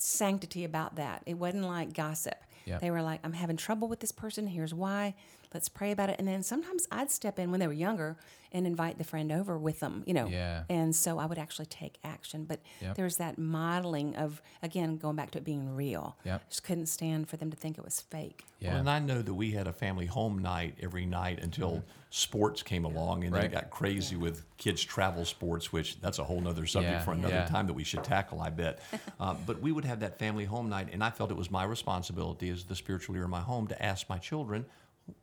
sanctity 0.00 0.64
about 0.64 0.96
that. 0.96 1.22
It 1.26 1.34
wasn't 1.34 1.64
like 1.64 1.92
gossip. 1.92 2.36
Yep. 2.66 2.80
They 2.80 2.90
were 2.90 3.02
like, 3.02 3.20
I'm 3.24 3.32
having 3.32 3.56
trouble 3.56 3.88
with 3.88 4.00
this 4.00 4.12
person. 4.12 4.46
Here's 4.46 4.74
why. 4.74 5.14
Let's 5.52 5.68
pray 5.68 5.90
about 5.90 6.10
it. 6.10 6.16
And 6.18 6.28
then 6.28 6.42
sometimes 6.42 6.86
I'd 6.92 7.10
step 7.10 7.38
in 7.38 7.50
when 7.50 7.58
they 7.60 7.66
were 7.66 7.72
younger 7.72 8.16
and 8.52 8.66
invite 8.66 8.98
the 8.98 9.04
friend 9.04 9.30
over 9.32 9.58
with 9.58 9.80
them, 9.80 10.02
you 10.06 10.14
know. 10.14 10.26
Yeah. 10.26 10.62
And 10.68 10.94
so 10.94 11.18
I 11.18 11.26
would 11.26 11.38
actually 11.38 11.66
take 11.66 11.98
action. 12.04 12.44
But 12.44 12.60
Yep. 12.80 12.96
there's 12.96 13.16
that 13.16 13.36
modeling 13.38 14.14
of, 14.16 14.40
again, 14.62 14.96
going 14.96 15.16
back 15.16 15.30
to 15.32 15.38
it 15.38 15.44
being 15.44 15.74
real. 15.74 16.16
Yep. 16.24 16.48
Just 16.50 16.64
couldn't 16.64 16.86
stand 16.86 17.28
for 17.28 17.36
them 17.36 17.50
to 17.50 17.56
think 17.56 17.78
it 17.78 17.84
was 17.84 18.00
fake. 18.00 18.44
Yeah. 18.60 18.70
Well, 18.70 18.78
and 18.80 18.90
I 18.90 18.98
know 19.00 19.22
that 19.22 19.34
we 19.34 19.50
had 19.52 19.66
a 19.66 19.72
family 19.72 20.06
home 20.06 20.38
night 20.40 20.76
every 20.80 21.06
night 21.06 21.40
until 21.40 21.82
sports 22.10 22.62
came 22.62 22.84
along, 22.84 23.24
and 23.24 23.32
then 23.34 23.40
Mm-hmm. 23.40 23.52
Right. 23.54 23.60
it 23.60 23.62
got 23.62 23.70
crazy 23.70 24.16
with 24.16 24.44
kids' 24.56 24.82
travel 24.82 25.24
sports, 25.24 25.72
which 25.72 26.00
that's 26.00 26.18
a 26.18 26.24
whole 26.24 26.40
nother 26.40 26.66
subject 26.66 26.92
Yeah, 26.92 27.00
for 27.04 27.12
another 27.12 27.34
yeah. 27.34 27.46
time 27.46 27.66
that 27.68 27.74
we 27.74 27.84
should 27.84 28.02
tackle, 28.04 28.40
I 28.40 28.50
bet. 28.50 28.80
uh, 29.20 29.34
but 29.46 29.60
we 29.60 29.70
would 29.72 29.84
have 29.84 30.00
that 30.00 30.18
family 30.18 30.44
home 30.44 30.68
night, 30.68 30.88
and 30.92 31.02
I 31.04 31.10
felt 31.10 31.30
it 31.30 31.36
was 31.36 31.50
my 31.52 31.62
responsibility 31.64 32.50
as 32.50 32.64
the 32.64 32.74
spiritual 32.76 33.14
leader 33.14 33.24
in 33.26 33.30
my 33.30 33.40
home 33.40 33.68
to 33.68 33.80
ask 33.80 34.08
my 34.08 34.18
children, 34.18 34.66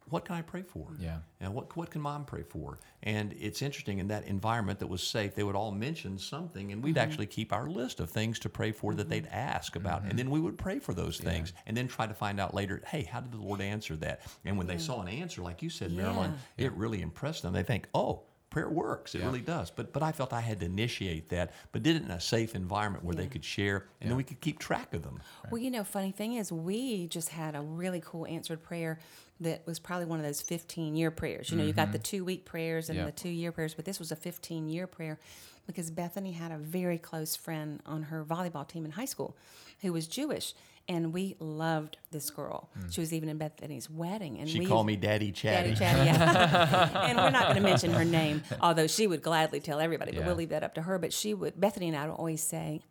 what 0.10 0.26
can 0.26 0.36
I 0.36 0.42
pray 0.42 0.62
for? 0.62 0.88
Yeah. 1.00 1.18
And 1.42 1.54
what, 1.54 1.76
what 1.76 1.92
can 1.92 2.02
mom 2.02 2.26
pray 2.26 2.44
for? 2.44 2.80
And 3.04 3.34
it's 3.40 3.62
interesting 3.62 4.00
in 4.00 4.08
that 4.08 4.26
environment 4.26 4.80
that 4.80 4.88
was 4.88 5.04
safe, 5.04 5.36
they 5.36 5.44
would 5.44 5.56
all 5.56 5.72
mention 5.72 6.18
something, 6.18 6.72
and 6.72 6.84
we'd 6.84 6.96
Mm-hmm. 6.96 7.04
actually 7.04 7.26
keep 7.28 7.54
our 7.54 7.68
list 7.68 8.00
of 8.00 8.10
things 8.10 8.40
to 8.40 8.50
pray 8.50 8.72
for 8.72 8.96
that 8.96 9.10
they'd 9.10 9.28
ask 9.28 9.76
about. 9.76 10.04
And 10.04 10.18
then 10.18 10.30
we 10.30 10.40
would 10.40 10.58
pray 10.58 10.80
for 10.80 10.94
those 10.94 11.18
things 11.20 11.54
and 11.66 11.76
then 11.76 11.88
try 11.88 12.08
to 12.08 12.14
find 12.14 12.40
out 12.40 12.54
later, 12.54 12.82
hey, 12.88 13.04
how 13.04 13.20
did 13.20 13.32
the 13.32 13.38
Lord 13.38 13.62
answer 13.62 13.96
that? 13.98 14.22
And 14.46 14.58
when 14.58 14.68
they 14.68 14.78
saw 14.78 15.02
an 15.02 15.08
answer, 15.08 15.42
like 15.42 15.62
you 15.62 15.70
said, 15.70 15.92
Marilynn, 15.92 16.34
it 16.58 16.72
really 16.74 17.02
impressed 17.02 17.44
them. 17.44 17.54
They 17.54 17.64
think, 17.64 17.88
oh, 17.94 18.24
prayer 18.50 18.70
works. 18.70 19.14
It 19.14 19.20
Yeah. 19.20 19.26
really 19.26 19.42
does. 19.42 19.70
But 19.72 19.94
but 19.94 20.04
I 20.04 20.12
felt 20.12 20.34
I 20.34 20.42
had 20.42 20.60
to 20.62 20.66
initiate 20.66 21.30
that, 21.30 21.54
but 21.72 21.84
did 21.84 21.96
it 21.98 22.04
in 22.04 22.12
a 22.12 22.20
safe 22.22 22.56
environment 22.56 23.04
where 23.04 23.16
they 23.16 23.28
could 23.28 23.44
share 23.44 23.88
and 24.02 24.10
then 24.10 24.18
we 24.18 24.24
could 24.24 24.42
keep 24.42 24.60
track 24.60 24.94
of 24.94 25.04
them. 25.04 25.22
Well, 25.52 25.62
you 25.62 25.72
know, 25.72 25.84
funny 25.84 26.12
thing 26.12 26.34
is, 26.34 26.52
we 26.52 27.08
just 27.08 27.30
had 27.30 27.56
a 27.56 27.62
really 27.62 28.02
cool 28.04 28.26
answered 28.28 28.64
prayer 28.64 29.00
that 29.40 29.66
was 29.68 29.80
probably 29.80 30.06
one 30.06 30.20
of 30.20 30.26
those 30.26 30.42
15 30.42 30.96
year 30.96 31.12
prayers. 31.12 31.52
You 31.52 31.58
know, 31.58 31.64
you 31.64 31.74
got 31.74 31.92
the 31.92 32.00
mm-hmm. 32.00 32.04
two 32.04 32.26
week 32.26 32.46
prayers 32.46 32.90
and 32.90 32.98
Yep. 32.98 33.06
the 33.06 33.12
two 33.12 33.30
year 33.30 33.52
prayers, 33.52 33.74
but 33.76 33.86
this 33.86 34.00
was 34.00 34.12
a 34.12 34.16
15 34.16 34.70
year 34.70 34.88
prayer 34.88 35.20
because 35.68 35.92
Bethany 35.92 36.32
had 36.32 36.52
a 36.52 36.58
very 36.58 36.98
close 36.98 37.36
friend 37.36 37.82
on 37.86 38.04
her 38.04 38.24
volleyball 38.24 38.68
team 38.68 38.86
in 38.86 38.92
high 38.92 39.06
school 39.06 39.36
who 39.82 39.94
was 39.94 40.08
Jewish. 40.08 40.54
And 40.90 41.14
we 41.14 41.36
loved 41.40 41.98
this 42.12 42.32
mm. 42.32 42.36
girl. 42.36 42.70
Mm. 42.78 42.94
She 42.94 43.02
was 43.02 43.14
even 43.14 43.28
in 43.30 43.38
Bethany's 43.38 43.90
wedding. 43.90 44.40
And 44.40 44.50
She 44.50 44.60
we 44.60 44.66
called 44.66 44.86
me 44.86 44.96
Daddy 44.96 45.32
Chatty. 45.32 45.74
Daddy 45.74 45.76
Chatty, 45.76 46.06
yeah. 46.06 47.06
and 47.08 47.18
we're 47.18 47.30
not 47.30 47.44
going 47.44 47.58
to 47.58 47.62
mention 47.62 47.92
her 47.92 48.06
name, 48.06 48.42
although 48.62 48.88
she 48.88 49.06
would 49.06 49.22
gladly 49.22 49.60
tell 49.60 49.80
everybody, 49.80 50.12
but 50.12 50.22
Yeah. 50.22 50.28
we'll 50.28 50.36
leave 50.36 50.50
that 50.50 50.64
up 50.64 50.76
to 50.76 50.84
her. 50.84 50.98
But 50.98 51.12
she 51.12 51.34
would, 51.34 51.60
Bethany 51.60 51.90
and 51.90 51.98
I 51.98 52.08
would 52.08 52.14
always 52.14 52.42
say, 52.42 52.82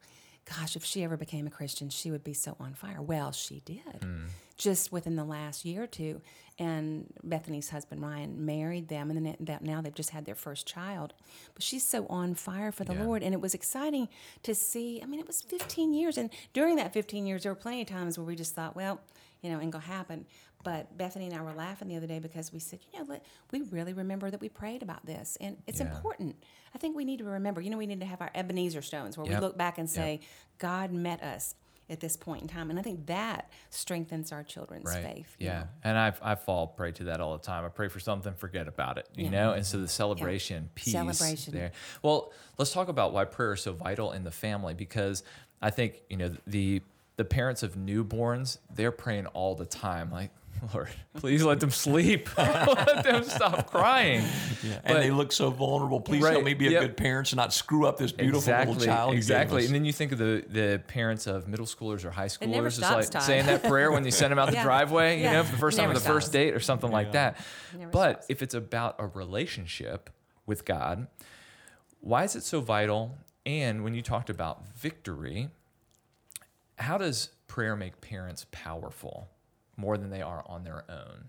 gosh, 0.45 0.77
if 0.77 0.85
she 0.85 1.03
ever 1.05 1.17
became 1.17 1.47
a 1.47 1.51
Christian, 1.51 1.89
she 1.89 2.11
would 2.11 2.23
be 2.23 2.35
so 2.35 2.57
on 2.61 2.75
fire. 2.75 3.01
Well, 3.01 3.33
she 3.33 3.61
did 3.65 4.01
mm. 4.01 4.27
Just 4.57 4.91
within 4.93 5.17
the 5.17 5.25
last 5.25 5.65
year 5.65 5.83
or 5.83 5.87
two. 5.87 6.21
And 6.59 7.13
Bethany's 7.23 7.69
husband, 7.69 8.01
Ryan, 8.03 8.47
married 8.47 8.89
them, 8.89 9.11
and 9.11 9.27
then 9.27 9.37
that 9.41 9.63
now 9.63 9.83
they've 9.83 9.95
just 9.95 10.11
had 10.11 10.25
their 10.25 10.35
first 10.35 10.67
child. 10.67 11.13
But 11.53 11.63
she's 11.63 11.85
so 11.85 12.07
on 12.07 12.35
fire 12.35 12.73
for 12.73 12.85
the 12.85 12.95
Yeah. 12.95 13.03
Lord. 13.05 13.23
And 13.23 13.35
it 13.35 13.41
was 13.43 13.53
exciting 13.53 14.09
to 14.43 14.55
see. 14.55 15.03
I 15.03 15.07
mean, 15.07 15.21
it 15.21 15.27
was 15.27 15.43
15 15.43 15.93
years. 15.93 16.17
And 16.17 16.31
during 16.55 16.77
that 16.77 16.95
15 16.95 17.27
years, 17.27 17.43
there 17.43 17.53
were 17.53 17.57
plenty 17.61 17.83
of 17.83 17.89
times 17.89 18.17
where 18.17 18.25
we 18.25 18.35
just 18.37 18.55
thought, 18.55 18.75
well, 18.75 19.01
you 19.43 19.51
know, 19.51 19.61
ain't 19.61 19.71
gonna 19.71 19.85
happen. 19.85 20.25
But 20.65 20.97
Bethany 20.97 21.27
and 21.27 21.35
I 21.35 21.43
were 21.43 21.53
laughing 21.53 21.89
the 21.89 21.97
other 21.97 22.07
day 22.09 22.19
because 22.19 22.53
we 22.53 22.59
said, 22.59 22.81
you 22.93 22.99
know, 22.99 23.05
let, 23.07 23.25
we 23.53 23.61
really 23.71 23.93
remember 23.93 24.31
that 24.31 24.41
we 24.41 24.49
prayed 24.49 24.83
about 24.83 25.05
this. 25.05 25.37
And 25.41 25.59
it's 25.67 25.79
Yeah. 25.81 25.95
important. 25.95 26.37
I 26.75 26.79
think 26.79 26.97
we 26.97 27.05
need 27.05 27.19
to 27.19 27.25
remember, 27.25 27.61
you 27.61 27.69
know, 27.69 27.77
we 27.77 27.87
need 27.87 28.01
to 28.01 28.07
have 28.07 28.23
our 28.23 28.31
Ebenezer 28.35 28.81
stones 28.83 29.17
where 29.19 29.27
Yep. 29.27 29.35
we 29.41 29.47
look 29.47 29.59
back 29.59 29.77
and 29.77 29.89
say, 29.89 30.21
God 30.59 30.91
met 30.91 31.23
us 31.23 31.55
at 31.89 32.01
this 32.01 32.17
point 32.17 32.43
in 32.43 32.49
time. 32.49 32.71
And 32.71 32.79
I 32.79 32.83
think 32.83 33.07
that 33.07 33.51
strengthens 33.71 34.33
our 34.33 34.43
children's 34.43 34.87
right. 34.87 35.05
faith. 35.05 35.37
Yeah, 35.39 35.61
know. 35.61 35.67
and 35.85 35.99
I 35.99 36.13
I 36.23 36.35
fall 36.35 36.67
prey 36.67 36.93
to 36.93 37.05
that 37.05 37.21
all 37.21 37.37
the 37.37 37.45
time. 37.45 37.65
I 37.65 37.69
pray 37.69 37.89
for 37.89 38.01
something, 38.01 38.35
forget 38.35 38.69
about 38.69 38.99
it, 38.99 39.09
you 39.15 39.25
Yeah. 39.25 39.31
know. 39.31 39.53
And 39.53 39.65
so 39.67 39.79
the 39.79 39.89
celebration 39.89 40.71
piece 40.75 40.93
Celebration. 40.93 41.55
there. 41.55 41.73
Well, 42.03 42.33
let's 42.59 42.73
talk 42.73 42.89
about 42.89 43.13
why 43.13 43.25
prayer 43.25 43.53
is 43.55 43.63
so 43.63 43.73
vital 43.73 44.13
in 44.13 44.25
the 44.25 44.31
family 44.31 44.75
because 44.75 45.23
I 45.63 45.71
think 45.71 46.03
you 46.11 46.17
know 46.17 46.35
the 46.47 46.83
the 47.17 47.25
parents 47.25 47.63
of 47.63 47.77
newborns 47.77 48.59
they're 48.75 48.93
praying 48.93 49.27
all 49.29 49.55
the 49.55 49.67
time, 49.67 50.11
like. 50.11 50.31
Lord, 50.75 50.89
please 51.15 51.43
let 51.43 51.61
them 51.61 51.71
sleep. 51.71 52.29
let 52.39 53.05
them 53.05 53.25
stop 53.25 53.71
crying. 53.71 54.21
and 54.63 54.81
But- 54.85 55.01
they 55.01 55.11
look 55.11 55.33
so 55.33 55.51
vulnerable. 55.51 56.01
Please 56.01 56.23
Right, 56.23 56.33
help 56.33 56.45
me 56.45 56.55
be 56.55 56.69
a 56.69 56.71
yep. 56.73 56.83
good 56.83 56.97
parent 56.97 57.31
and 57.33 57.37
not 57.37 57.53
screw 57.53 57.87
up 57.87 57.99
this 57.99 58.13
beautiful 58.13 58.39
exactly, 58.41 58.75
little 58.75 58.87
child. 58.87 59.13
you 59.13 59.17
Exactly. 59.19 59.65
And 59.67 59.75
then 59.75 59.85
you 59.85 59.93
think 59.93 60.13
of 60.13 60.19
the, 60.19 60.45
the 60.49 60.83
parents 60.89 61.27
of 61.27 61.47
middle 61.49 61.67
schoolers 61.67 62.05
or 62.05 62.11
high 62.11 62.27
schoolers. 62.27 62.49
never 62.49 62.67
it's 62.69 62.81
like 62.81 63.11
Todd. 63.11 63.23
saying 63.23 63.47
that 63.47 63.63
prayer 63.65 63.91
when 63.93 64.05
you 64.05 64.11
send 64.11 64.31
them 64.33 64.39
out 64.39 64.47
the 64.51 64.55
Yeah. 64.55 64.65
driveway, 64.65 65.19
you 65.19 65.25
Yeah. 65.25 65.33
know, 65.35 65.45
for 65.45 65.53
the 65.53 65.59
first 65.59 65.77
time 65.77 65.89
on 65.89 65.95
Never 65.95 66.01
the 66.01 66.07
first 66.13 66.33
date 66.33 66.55
or 66.55 66.61
something 66.61 66.91
like 66.91 67.13
that. 67.13 67.37
But 67.93 68.13
stops. 68.25 68.27
if 68.29 68.43
it's 68.43 68.55
about 68.55 68.97
a 68.99 69.07
relationship 69.07 70.11
with 70.47 70.65
God, 70.65 71.07
why 72.01 72.25
is 72.25 72.37
it 72.37 72.43
so 72.45 72.61
vital? 72.61 73.19
And 73.45 73.85
when 73.85 73.95
you 73.95 74.03
talked 74.03 74.31
about 74.31 74.67
victory, 74.69 75.51
how 76.79 76.99
does 76.99 77.31
prayer 77.47 77.77
make 77.77 78.01
parents 78.01 78.47
powerful 78.51 79.29
more 79.77 79.97
than 79.97 80.11
they 80.11 80.23
are 80.23 80.45
on 80.47 80.65
their 80.65 80.85
own? 80.89 81.29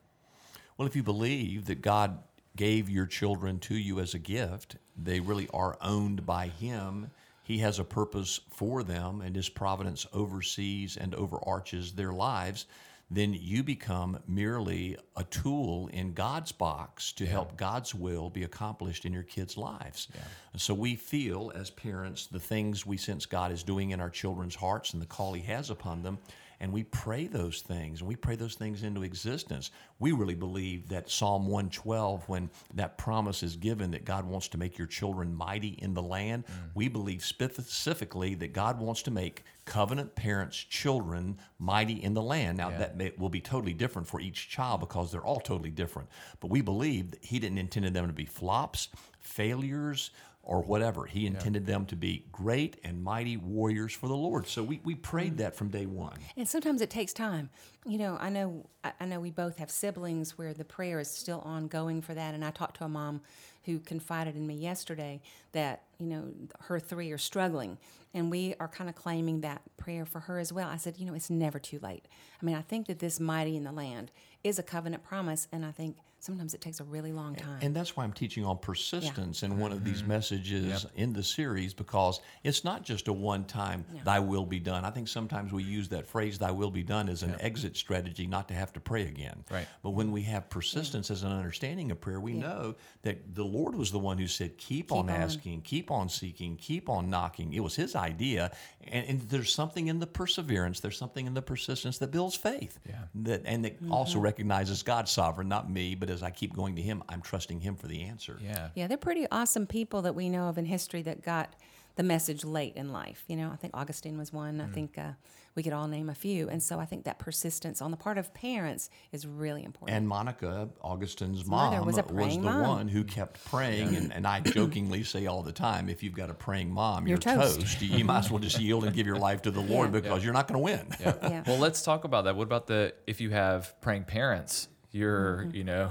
Well, 0.77 0.87
if 0.87 0.95
you 0.95 1.03
believe 1.03 1.65
that 1.65 1.81
God 1.81 2.19
gave 2.55 2.89
your 2.89 3.05
children 3.05 3.59
to 3.59 3.75
you 3.75 3.99
as 3.99 4.13
a 4.13 4.19
gift, 4.19 4.77
they 4.95 5.19
really 5.19 5.47
are 5.53 5.77
owned 5.81 6.25
by 6.25 6.47
Him. 6.47 7.11
He 7.43 7.59
has 7.59 7.79
a 7.79 7.83
purpose 7.83 8.41
for 8.49 8.83
them, 8.83 9.21
and 9.21 9.35
His 9.35 9.49
providence 9.49 10.05
oversees 10.13 10.97
and 10.97 11.15
overarches 11.15 11.93
their 11.93 12.11
lives. 12.11 12.65
Then 13.09 13.33
you 13.33 13.63
become 13.63 14.19
merely 14.27 14.97
a 15.15 15.23
tool 15.23 15.87
in 15.93 16.13
God's 16.13 16.51
box 16.51 17.13
to 17.13 17.25
help 17.25 17.55
God's 17.55 17.95
will 17.95 18.29
be 18.29 18.43
accomplished 18.43 19.05
in 19.05 19.13
your 19.13 19.23
kids' 19.23 19.55
lives. 19.55 20.09
And 20.51 20.61
so 20.61 20.73
we 20.73 20.95
feel, 20.95 21.53
as 21.55 21.69
parents, 21.69 22.27
the 22.27 22.39
things 22.39 22.85
we 22.85 22.97
sense 22.97 23.25
God 23.25 23.51
is 23.51 23.63
doing 23.63 23.91
in 23.91 24.01
our 24.01 24.09
children's 24.09 24.55
hearts 24.55 24.91
and 24.91 25.01
the 25.01 25.05
call 25.05 25.31
He 25.33 25.43
has 25.43 25.69
upon 25.69 26.03
them 26.03 26.17
and 26.59 26.71
we 26.71 26.83
pray 26.83 27.27
those 27.27 27.61
things 27.61 27.99
and 27.99 28.07
we 28.07 28.15
pray 28.15 28.35
those 28.35 28.55
things 28.55 28.83
into 28.83 29.03
existence. 29.03 29.71
We 29.99 30.11
really 30.11 30.35
believe 30.35 30.89
that 30.89 31.09
Psalm 31.09 31.47
112, 31.47 32.27
when 32.27 32.49
that 32.73 32.97
promise 32.97 33.43
is 33.43 33.55
given 33.55 33.91
that 33.91 34.05
God 34.05 34.25
wants 34.25 34.47
to 34.49 34.57
make 34.57 34.77
your 34.77 34.87
children 34.87 35.35
mighty 35.35 35.77
in 35.79 35.93
the 35.93 36.01
land, 36.01 36.45
mm. 36.45 36.53
we 36.73 36.87
believe 36.87 37.23
specifically 37.23 38.35
that 38.35 38.53
God 38.53 38.79
wants 38.79 39.03
to 39.03 39.11
make 39.11 39.43
covenant 39.65 40.15
parents' 40.15 40.57
children 40.57 41.37
mighty 41.59 42.01
in 42.01 42.13
the 42.13 42.21
land. 42.21 42.57
Now, 42.57 42.71
that 42.71 42.97
may, 42.97 43.11
will 43.17 43.29
be 43.29 43.41
totally 43.41 43.73
different 43.73 44.07
for 44.07 44.19
each 44.19 44.49
child 44.49 44.79
because 44.79 45.11
they're 45.11 45.21
all 45.21 45.39
totally 45.39 45.71
different. 45.71 46.09
But 46.39 46.49
we 46.49 46.61
believe 46.61 47.11
that 47.11 47.23
He 47.23 47.37
didn't 47.37 47.59
intend 47.59 47.85
them 47.93 48.07
to 48.07 48.13
be 48.13 48.25
flops, 48.25 48.89
failures, 49.19 50.11
or 50.47 50.61
whatever. 50.61 51.05
He 51.05 51.27
intended 51.27 51.65
them 51.65 51.85
to 51.87 51.95
be 51.97 52.25
great 52.31 52.77
and 52.81 53.03
mighty 53.03 53.35
warriors 53.35 53.93
for 53.93 54.07
the 54.07 54.15
Lord. 54.15 54.47
So 54.47 54.63
we, 54.63 54.79
we 54.85 54.95
prayed 54.95 55.33
mm. 55.33 55.37
that 55.39 55.57
from 55.57 55.67
day 55.67 55.85
one. 55.85 56.17
And 56.37 56.47
sometimes 56.47 56.81
it 56.81 56.89
takes 56.89 57.11
time. 57.11 57.49
You 57.85 57.97
know, 57.97 58.17
I 58.19 58.29
know 58.29 58.69
I 58.83 58.93
I 59.01 59.05
know 59.05 59.19
we 59.19 59.29
both 59.29 59.57
have 59.57 59.69
siblings 59.69 60.37
where 60.37 60.53
the 60.53 60.63
prayer 60.63 61.01
is 61.01 61.11
still 61.11 61.41
ongoing 61.41 62.01
for 62.01 62.13
that. 62.13 62.33
And 62.33 62.45
I 62.45 62.51
talked 62.51 62.77
to 62.77 62.85
a 62.85 62.89
mom 62.89 63.21
who 63.65 63.79
confided 63.79 64.37
in 64.37 64.47
me 64.47 64.55
yesterday 64.55 65.21
that, 65.57 65.81
you 65.97 66.05
know, 66.05 66.31
her 66.59 66.79
three 66.79 67.11
are 67.11 67.17
struggling. 67.17 67.79
And 68.13 68.29
we 68.29 68.53
are 68.59 68.67
kind 68.67 68.91
of 68.91 68.95
claiming 68.95 69.41
that 69.41 69.63
prayer 69.75 70.05
for 70.05 70.19
her 70.19 70.37
as 70.37 70.53
well. 70.53 70.69
I 70.69 70.77
said, 70.77 70.97
you 70.99 71.05
know, 71.07 71.15
it's 71.15 71.31
never 71.31 71.57
too 71.57 71.79
late. 71.79 72.07
I 72.39 72.45
mean, 72.45 72.55
I 72.55 72.61
think 72.61 72.85
that 72.87 72.99
this 72.99 73.19
mighty 73.19 73.57
in 73.57 73.63
the 73.63 73.71
land 73.71 74.11
is 74.43 74.59
a 74.59 74.63
covenant 74.63 75.03
promise. 75.03 75.47
And 75.51 75.65
I 75.65 75.71
think 75.71 75.97
sometimes 76.19 76.53
it 76.53 76.61
takes 76.61 76.79
a 76.79 76.83
really 76.83 77.11
long 77.11 77.35
time. 77.35 77.59
And 77.61 77.75
that's 77.75 77.95
why 77.95 78.03
I'm 78.03 78.13
teaching 78.13 78.43
on 78.43 78.57
persistence 78.57 79.43
in 79.43 79.59
one 79.59 79.71
of 79.71 79.83
these 79.83 79.99
mm-hmm. 79.99 80.09
messages 80.09 80.85
in 80.95 81.13
the 81.13 81.23
series 81.23 81.73
because 81.73 82.21
it's 82.43 82.63
not 82.63 82.83
just 82.83 83.07
a 83.07 83.13
one 83.13 83.45
time, 83.45 83.85
thy 84.03 84.19
will 84.19 84.45
be 84.45 84.59
done. 84.59 84.83
I 84.83 84.89
think 84.89 85.07
sometimes 85.07 85.51
we 85.53 85.63
use 85.63 85.89
that 85.89 86.07
phrase, 86.07 86.37
thy 86.37 86.51
will 86.51 86.71
be 86.71 86.83
done, 86.83 87.07
as 87.07 87.23
an 87.23 87.35
exit 87.39 87.77
strategy 87.77 88.25
not 88.25 88.47
to 88.47 88.53
have 88.53 88.73
to 88.73 88.79
pray 88.79 89.03
again. 89.03 89.43
Right. 89.51 89.67
But 89.83 89.91
when 89.91 90.11
we 90.11 90.23
have 90.23 90.49
persistence 90.49 91.11
as 91.11 91.23
an 91.23 91.31
understanding 91.31 91.91
of 91.91 92.01
prayer, 92.01 92.19
we 92.19 92.33
know 92.33 92.75
that 93.03 93.35
the 93.35 93.45
Lord 93.45 93.75
was 93.75 93.91
the 93.91 93.99
one 93.99 94.17
who 94.17 94.27
said, 94.27 94.57
keep, 94.57 94.91
on, 94.91 95.09
on. 95.09 95.15
asking, 95.15 95.46
keep 95.63 95.91
on 95.91 96.09
seeking, 96.09 96.57
keep 96.57 96.89
on 96.89 97.09
knocking. 97.09 97.53
It 97.53 97.61
was 97.61 97.75
his 97.75 97.95
idea. 97.95 98.51
And, 98.87 99.05
and 99.07 99.21
there's 99.21 99.53
something 99.53 99.87
in 99.87 99.99
the 99.99 100.07
perseverance, 100.07 100.79
there's 100.79 100.97
something 100.97 101.25
in 101.25 101.33
the 101.33 101.41
persistence 101.41 101.97
that 101.99 102.11
builds 102.11 102.35
faith. 102.35 102.79
Yeah. 102.87 102.95
That, 103.15 103.41
and 103.45 103.65
that 103.65 103.77
also 103.89 104.19
recognizes 104.19 104.83
God's 104.83 105.11
sovereign, 105.11 105.47
not 105.47 105.69
me, 105.69 105.95
but 105.95 106.09
as 106.09 106.23
I 106.23 106.29
keep 106.29 106.53
going 106.53 106.75
to 106.75 106.81
him, 106.81 107.03
I'm 107.09 107.21
trusting 107.21 107.59
him 107.59 107.75
for 107.75 107.87
the 107.87 108.03
answer. 108.03 108.37
Yeah. 108.41 108.69
Yeah, 108.75 108.87
they're 108.87 108.97
pretty 108.97 109.25
awesome 109.31 109.67
people 109.67 110.01
that 110.03 110.15
we 110.15 110.29
know 110.29 110.49
of 110.49 110.57
in 110.57 110.65
history 110.65 111.01
that 111.03 111.23
got 111.23 111.53
the 111.95 112.03
message 112.03 112.45
late 112.45 112.75
in 112.75 112.91
life. 112.91 113.23
You 113.27 113.35
know, 113.37 113.49
I 113.51 113.55
think 113.55 113.75
Augustine 113.75 114.17
was 114.17 114.31
one. 114.31 114.61
I 114.61 114.67
think 114.67 114.97
uh, 114.97 115.11
we 115.57 115.63
could 115.63 115.73
all 115.73 115.87
name 115.87 116.07
a 116.07 116.13
few. 116.13 116.47
And 116.49 116.61
so 116.61 116.79
I 116.79 116.85
think 116.85 117.05
that 117.05 117.17
persistence 117.17 117.81
on 117.81 117.89
the 117.89 117.97
part 117.97 118.19
of 118.19 118.31
parents 118.31 118.91
is 119.11 119.25
really 119.25 119.63
important. 119.65 119.97
And 119.97 120.07
Monica, 120.07 120.69
Augustine's 120.83 121.47
mother 121.47 121.77
mom, 121.77 121.85
was 121.87 121.97
a 121.97 122.03
the 122.03 122.13
praying 122.13 122.43
mom. 122.43 122.61
one 122.61 122.87
who 122.87 123.03
kept 123.03 123.43
praying. 123.45 123.95
And, 123.95 124.13
and 124.13 124.27
I 124.27 124.39
jokingly 124.41 125.03
say 125.03 125.25
all 125.25 125.41
the 125.41 125.51
time 125.51 125.89
if 125.89 126.03
you've 126.03 126.13
got 126.13 126.29
a 126.29 126.35
praying 126.35 126.69
mom, 126.71 127.07
you're, 127.07 127.15
You're 127.15 127.17
toast. 127.37 127.59
toast. 127.61 127.81
You 127.81 128.05
might 128.05 128.19
as 128.19 128.29
well 128.29 128.39
just 128.39 128.59
yield 128.59 128.83
and 128.85 128.93
give 128.95 129.07
your 129.07 129.17
life 129.17 129.41
to 129.41 129.51
the 129.51 129.59
Lord 129.73 129.91
Yeah. 129.93 129.99
because 129.99 130.23
you're 130.23 130.31
not 130.33 130.47
going 130.47 130.59
to 130.59 130.63
win. 130.63 130.87
yeah. 131.23 131.43
Well, 131.47 131.57
let's 131.57 131.81
talk 131.81 132.03
about 132.03 132.25
that. 132.25 132.35
What 132.35 132.43
about 132.43 132.67
the 132.67 132.93
if 133.07 133.19
you 133.19 133.31
have 133.31 133.73
praying 133.81 134.03
parents? 134.03 134.67
You're, 134.91 135.47
you 135.53 135.63
know, 135.65 135.89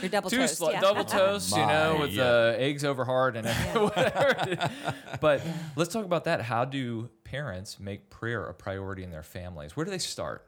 You're 0.00 0.08
double 0.08 0.30
two 0.30 0.36
toast. 0.38 0.60
sli- 0.62 0.72
yeah. 0.72 0.80
double 0.80 1.04
toast, 1.18 1.50
you 1.50 1.66
know, 1.66 1.98
with 2.00 2.10
yeah. 2.12 2.22
uh, 2.22 2.54
eggs 2.56 2.84
over 2.84 3.04
hard 3.04 3.36
and 3.36 3.46
whatever. 3.48 4.70
but 5.20 5.42
let's 5.76 5.92
talk 5.92 6.04
about 6.04 6.24
that. 6.24 6.42
How 6.42 6.64
do 6.64 7.10
parents 7.32 7.80
make 7.80 8.10
prayer 8.10 8.44
a 8.44 8.52
priority 8.52 9.02
in 9.02 9.10
their 9.10 9.22
families? 9.22 9.74
Where 9.74 9.84
do 9.86 9.90
they 9.90 9.96
start? 9.96 10.46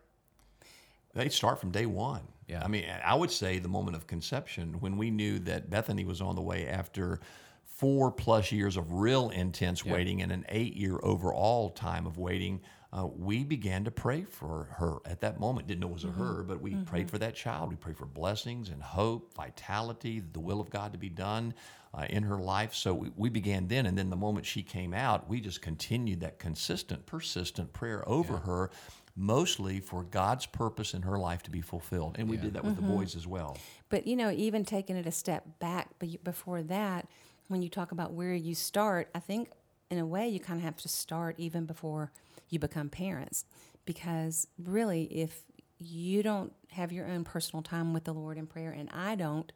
They 1.14 1.31
start 1.31 1.59
from 1.59 1.71
day 1.71 1.87
one. 1.87 2.29
Yeah. 2.47 2.62
I 2.62 2.69
mean, 2.69 2.85
I 3.03 3.14
would 3.14 3.31
say 3.31 3.59
the 3.59 3.69
moment 3.69 3.97
of 3.97 4.07
conception 4.07 4.81
when 4.81 4.99
we 4.99 5.11
knew 5.11 5.38
that 5.41 5.71
Bethany 5.71 6.05
was 6.05 6.21
on 6.21 6.37
the 6.37 6.43
way 6.43 6.69
after 6.69 7.21
four 7.64 8.11
plus 8.11 8.53
years 8.53 8.76
of 8.76 8.93
real 8.93 9.31
intense 9.31 9.83
waiting 9.83 10.21
and 10.21 10.31
an 10.31 10.45
eight 10.50 10.76
year 10.76 11.00
overall 11.03 11.71
time 11.71 12.07
of 12.07 12.19
waiting. 12.19 12.61
Uh, 12.96 13.06
we 13.06 13.42
began 13.42 13.82
to 13.84 13.90
pray 13.90 14.22
for 14.22 14.68
her 14.76 14.98
at 15.04 15.20
that 15.20 15.40
moment. 15.40 15.66
Didn't 15.66 15.80
know 15.80 15.88
it 15.88 15.94
was 15.94 16.04
a 16.04 16.12
her, 16.12 16.44
but 16.44 16.60
we 16.60 16.76
prayed 16.76 17.10
for 17.10 17.18
that 17.18 17.34
child. 17.34 17.70
We 17.70 17.74
prayed 17.74 17.96
for 17.96 18.06
blessings 18.06 18.68
and 18.68 18.80
hope, 18.80 19.34
vitality, 19.34 20.22
the 20.32 20.38
will 20.38 20.60
of 20.60 20.70
God 20.70 20.92
to 20.92 20.98
be 20.98 21.08
done 21.08 21.54
uh, 21.92 22.06
in 22.08 22.22
her 22.22 22.38
life. 22.38 22.72
So 22.72 22.94
we, 22.94 23.10
we 23.16 23.28
began 23.30 23.66
then. 23.66 23.86
And 23.86 23.98
then 23.98 24.10
the 24.10 24.16
moment 24.16 24.46
she 24.46 24.62
came 24.62 24.94
out, 24.94 25.28
we 25.28 25.40
just 25.40 25.60
continued 25.60 26.20
that 26.20 26.38
consistent, 26.38 27.04
persistent 27.04 27.72
prayer 27.72 28.08
over 28.08 28.36
her, 28.36 28.70
mostly 29.16 29.80
for 29.80 30.04
God's 30.04 30.46
purpose 30.46 30.94
in 30.94 31.02
her 31.02 31.18
life 31.18 31.42
to 31.44 31.50
be 31.50 31.62
fulfilled. 31.62 32.14
And 32.16 32.30
we 32.30 32.36
did 32.36 32.54
that 32.54 32.64
with 32.64 32.76
the 32.76 32.82
boys 32.82 33.16
as 33.16 33.26
well. 33.26 33.56
But 33.88 34.06
you 34.06 34.14
know, 34.14 34.30
even 34.30 34.64
taking 34.64 34.96
it 34.96 35.06
a 35.06 35.12
step 35.12 35.58
back, 35.58 35.88
before 36.22 36.62
that, 36.62 37.08
when 37.48 37.60
you 37.60 37.68
talk 37.68 37.90
about 37.90 38.12
where 38.12 38.34
you 38.34 38.54
start, 38.54 39.10
I 39.14 39.18
think 39.18 39.50
in 39.91 39.99
a 39.99 40.07
way 40.07 40.29
you 40.29 40.41
kind 40.41 40.59
of 40.59 40.64
have 40.64 40.76
to 40.79 40.88
start 40.88 41.37
even 41.38 41.67
before 41.67 42.11
you 42.49 42.59
become 42.59 42.88
parents, 42.88 43.45
because 43.85 44.47
really, 44.59 45.05
if 45.05 45.43
you 45.79 46.23
don't 46.23 46.53
have 46.71 46.93
your 46.93 47.07
own 47.07 47.25
personal 47.25 47.62
time 47.62 47.93
with 47.93 48.05
the 48.05 48.14
Lord 48.14 48.38
in 48.38 48.47
prayer, 48.47 48.71
and 48.71 48.88
I 48.91 49.14
don't, 49.14 49.53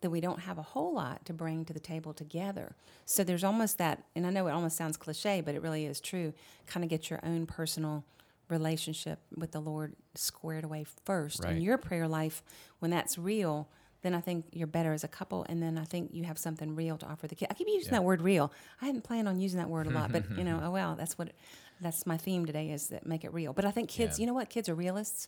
then 0.00 0.10
we 0.10 0.20
don't 0.20 0.40
have 0.40 0.58
a 0.58 0.62
whole 0.62 0.94
lot 0.94 1.24
to 1.24 1.32
bring 1.32 1.64
to 1.64 1.72
the 1.72 1.80
table 1.80 2.12
together. 2.12 2.76
So 3.06 3.24
there's 3.24 3.44
almost 3.44 3.78
that, 3.78 4.04
and 4.14 4.26
I 4.26 4.30
know 4.30 4.46
it 4.46 4.52
almost 4.52 4.76
sounds 4.76 4.96
cliche, 4.96 5.40
but 5.40 5.54
it 5.54 5.62
really 5.62 5.86
is 5.86 6.00
true. 6.00 6.34
Kind 6.66 6.84
of 6.84 6.90
get 6.90 7.10
your 7.10 7.20
own 7.24 7.46
personal 7.46 8.04
relationship 8.48 9.20
with 9.34 9.52
the 9.52 9.60
Lord 9.60 9.94
squared 10.14 10.64
away 10.64 10.84
first. 11.04 11.42
Right. 11.42 11.54
And 11.54 11.62
your 11.62 11.78
prayer 11.78 12.06
life, 12.06 12.42
when 12.78 12.90
that's 12.90 13.16
real, 13.16 13.68
then 14.04 14.14
I 14.14 14.20
think 14.20 14.44
you're 14.52 14.68
better 14.68 14.92
as 14.92 15.02
a 15.02 15.08
couple. 15.08 15.44
And 15.48 15.60
then 15.60 15.76
I 15.78 15.84
think 15.84 16.10
you 16.12 16.22
have 16.24 16.38
something 16.38 16.76
real 16.76 16.96
to 16.98 17.06
offer 17.06 17.26
the 17.26 17.34
kid. 17.34 17.48
I 17.50 17.54
keep 17.54 17.66
using 17.66 17.90
that 17.90 18.04
word 18.04 18.20
real. 18.22 18.52
I 18.80 18.86
hadn't 18.86 19.02
planned 19.02 19.26
on 19.26 19.40
using 19.40 19.58
that 19.58 19.68
word 19.68 19.88
a 19.88 19.90
lot, 19.90 20.12
but 20.12 20.24
you 20.38 20.44
know, 20.44 20.60
oh 20.64 20.70
well, 20.70 20.94
that's 20.94 21.18
what 21.18 21.32
that's 21.80 22.06
my 22.06 22.16
theme 22.16 22.46
today 22.46 22.70
is 22.70 22.88
that 22.88 23.04
make 23.04 23.24
it 23.24 23.32
real. 23.34 23.52
But 23.52 23.64
I 23.64 23.72
think 23.72 23.88
kids, 23.88 23.98
Yeah. 23.98 24.06
Mm-hmm. 24.12 24.20
you 24.20 24.26
know 24.28 24.34
what? 24.34 24.48
Kids 24.50 24.68
are 24.68 24.74
realists. 24.76 25.26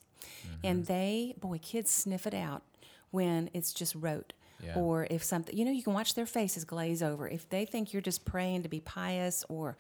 And 0.62 0.87
they, 0.87 1.35
boy, 1.40 1.59
kids 1.59 1.90
sniff 1.90 2.26
it 2.26 2.35
out 2.35 2.62
when 3.11 3.50
it's 3.52 3.73
just 3.73 3.95
rote. 3.97 4.33
Yeah. 4.64 4.75
Or 4.76 5.06
if 5.11 5.23
something, 5.25 5.56
you 5.56 5.64
know, 5.64 5.71
you 5.73 5.83
can 5.83 5.92
watch 5.92 6.14
their 6.14 6.25
faces 6.26 6.64
glaze 6.64 7.02
over. 7.02 7.28
If 7.28 7.49
they 7.49 7.64
think 7.66 7.92
you're 7.92 8.00
just 8.00 8.25
praying 8.25 8.62
to 8.62 8.68
be 8.68 8.80
pious 8.80 9.45
or, 9.49 9.76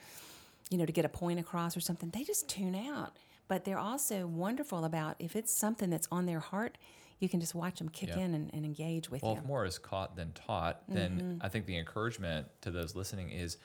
you 0.70 0.76
know, 0.76 0.84
to 0.84 0.92
get 0.92 1.04
a 1.04 1.08
point 1.08 1.38
across 1.40 1.76
or 1.76 1.80
something, 1.80 2.10
they 2.10 2.24
just 2.24 2.48
tune 2.48 2.74
out. 2.74 3.16
But 3.48 3.64
they're 3.64 3.78
also 3.78 4.26
wonderful 4.26 4.84
about 4.84 5.16
if 5.18 5.36
it's 5.36 5.52
something 5.52 5.90
that's 5.90 6.08
on 6.10 6.26
their 6.26 6.40
heart, 6.40 6.78
you 7.20 7.28
can 7.28 7.40
just 7.40 7.54
watch 7.54 7.78
them 7.78 7.88
kick 7.88 8.10
Yeah. 8.10 8.18
in 8.18 8.34
and, 8.34 8.52
and 8.52 8.64
engage 8.64 9.10
with 9.10 9.22
Well, 9.22 9.32
you. 9.32 9.38
if 9.38 9.44
more 9.44 9.64
is 9.64 9.78
caught 9.78 10.16
than 10.16 10.32
taught, 10.32 10.82
then 10.88 11.18
mm-hmm. 11.18 11.38
I 11.40 11.48
think 11.48 11.66
the 11.66 11.78
encouragement 11.78 12.48
to 12.62 12.70
those 12.70 12.94
listening 12.94 13.30
is 13.30 13.56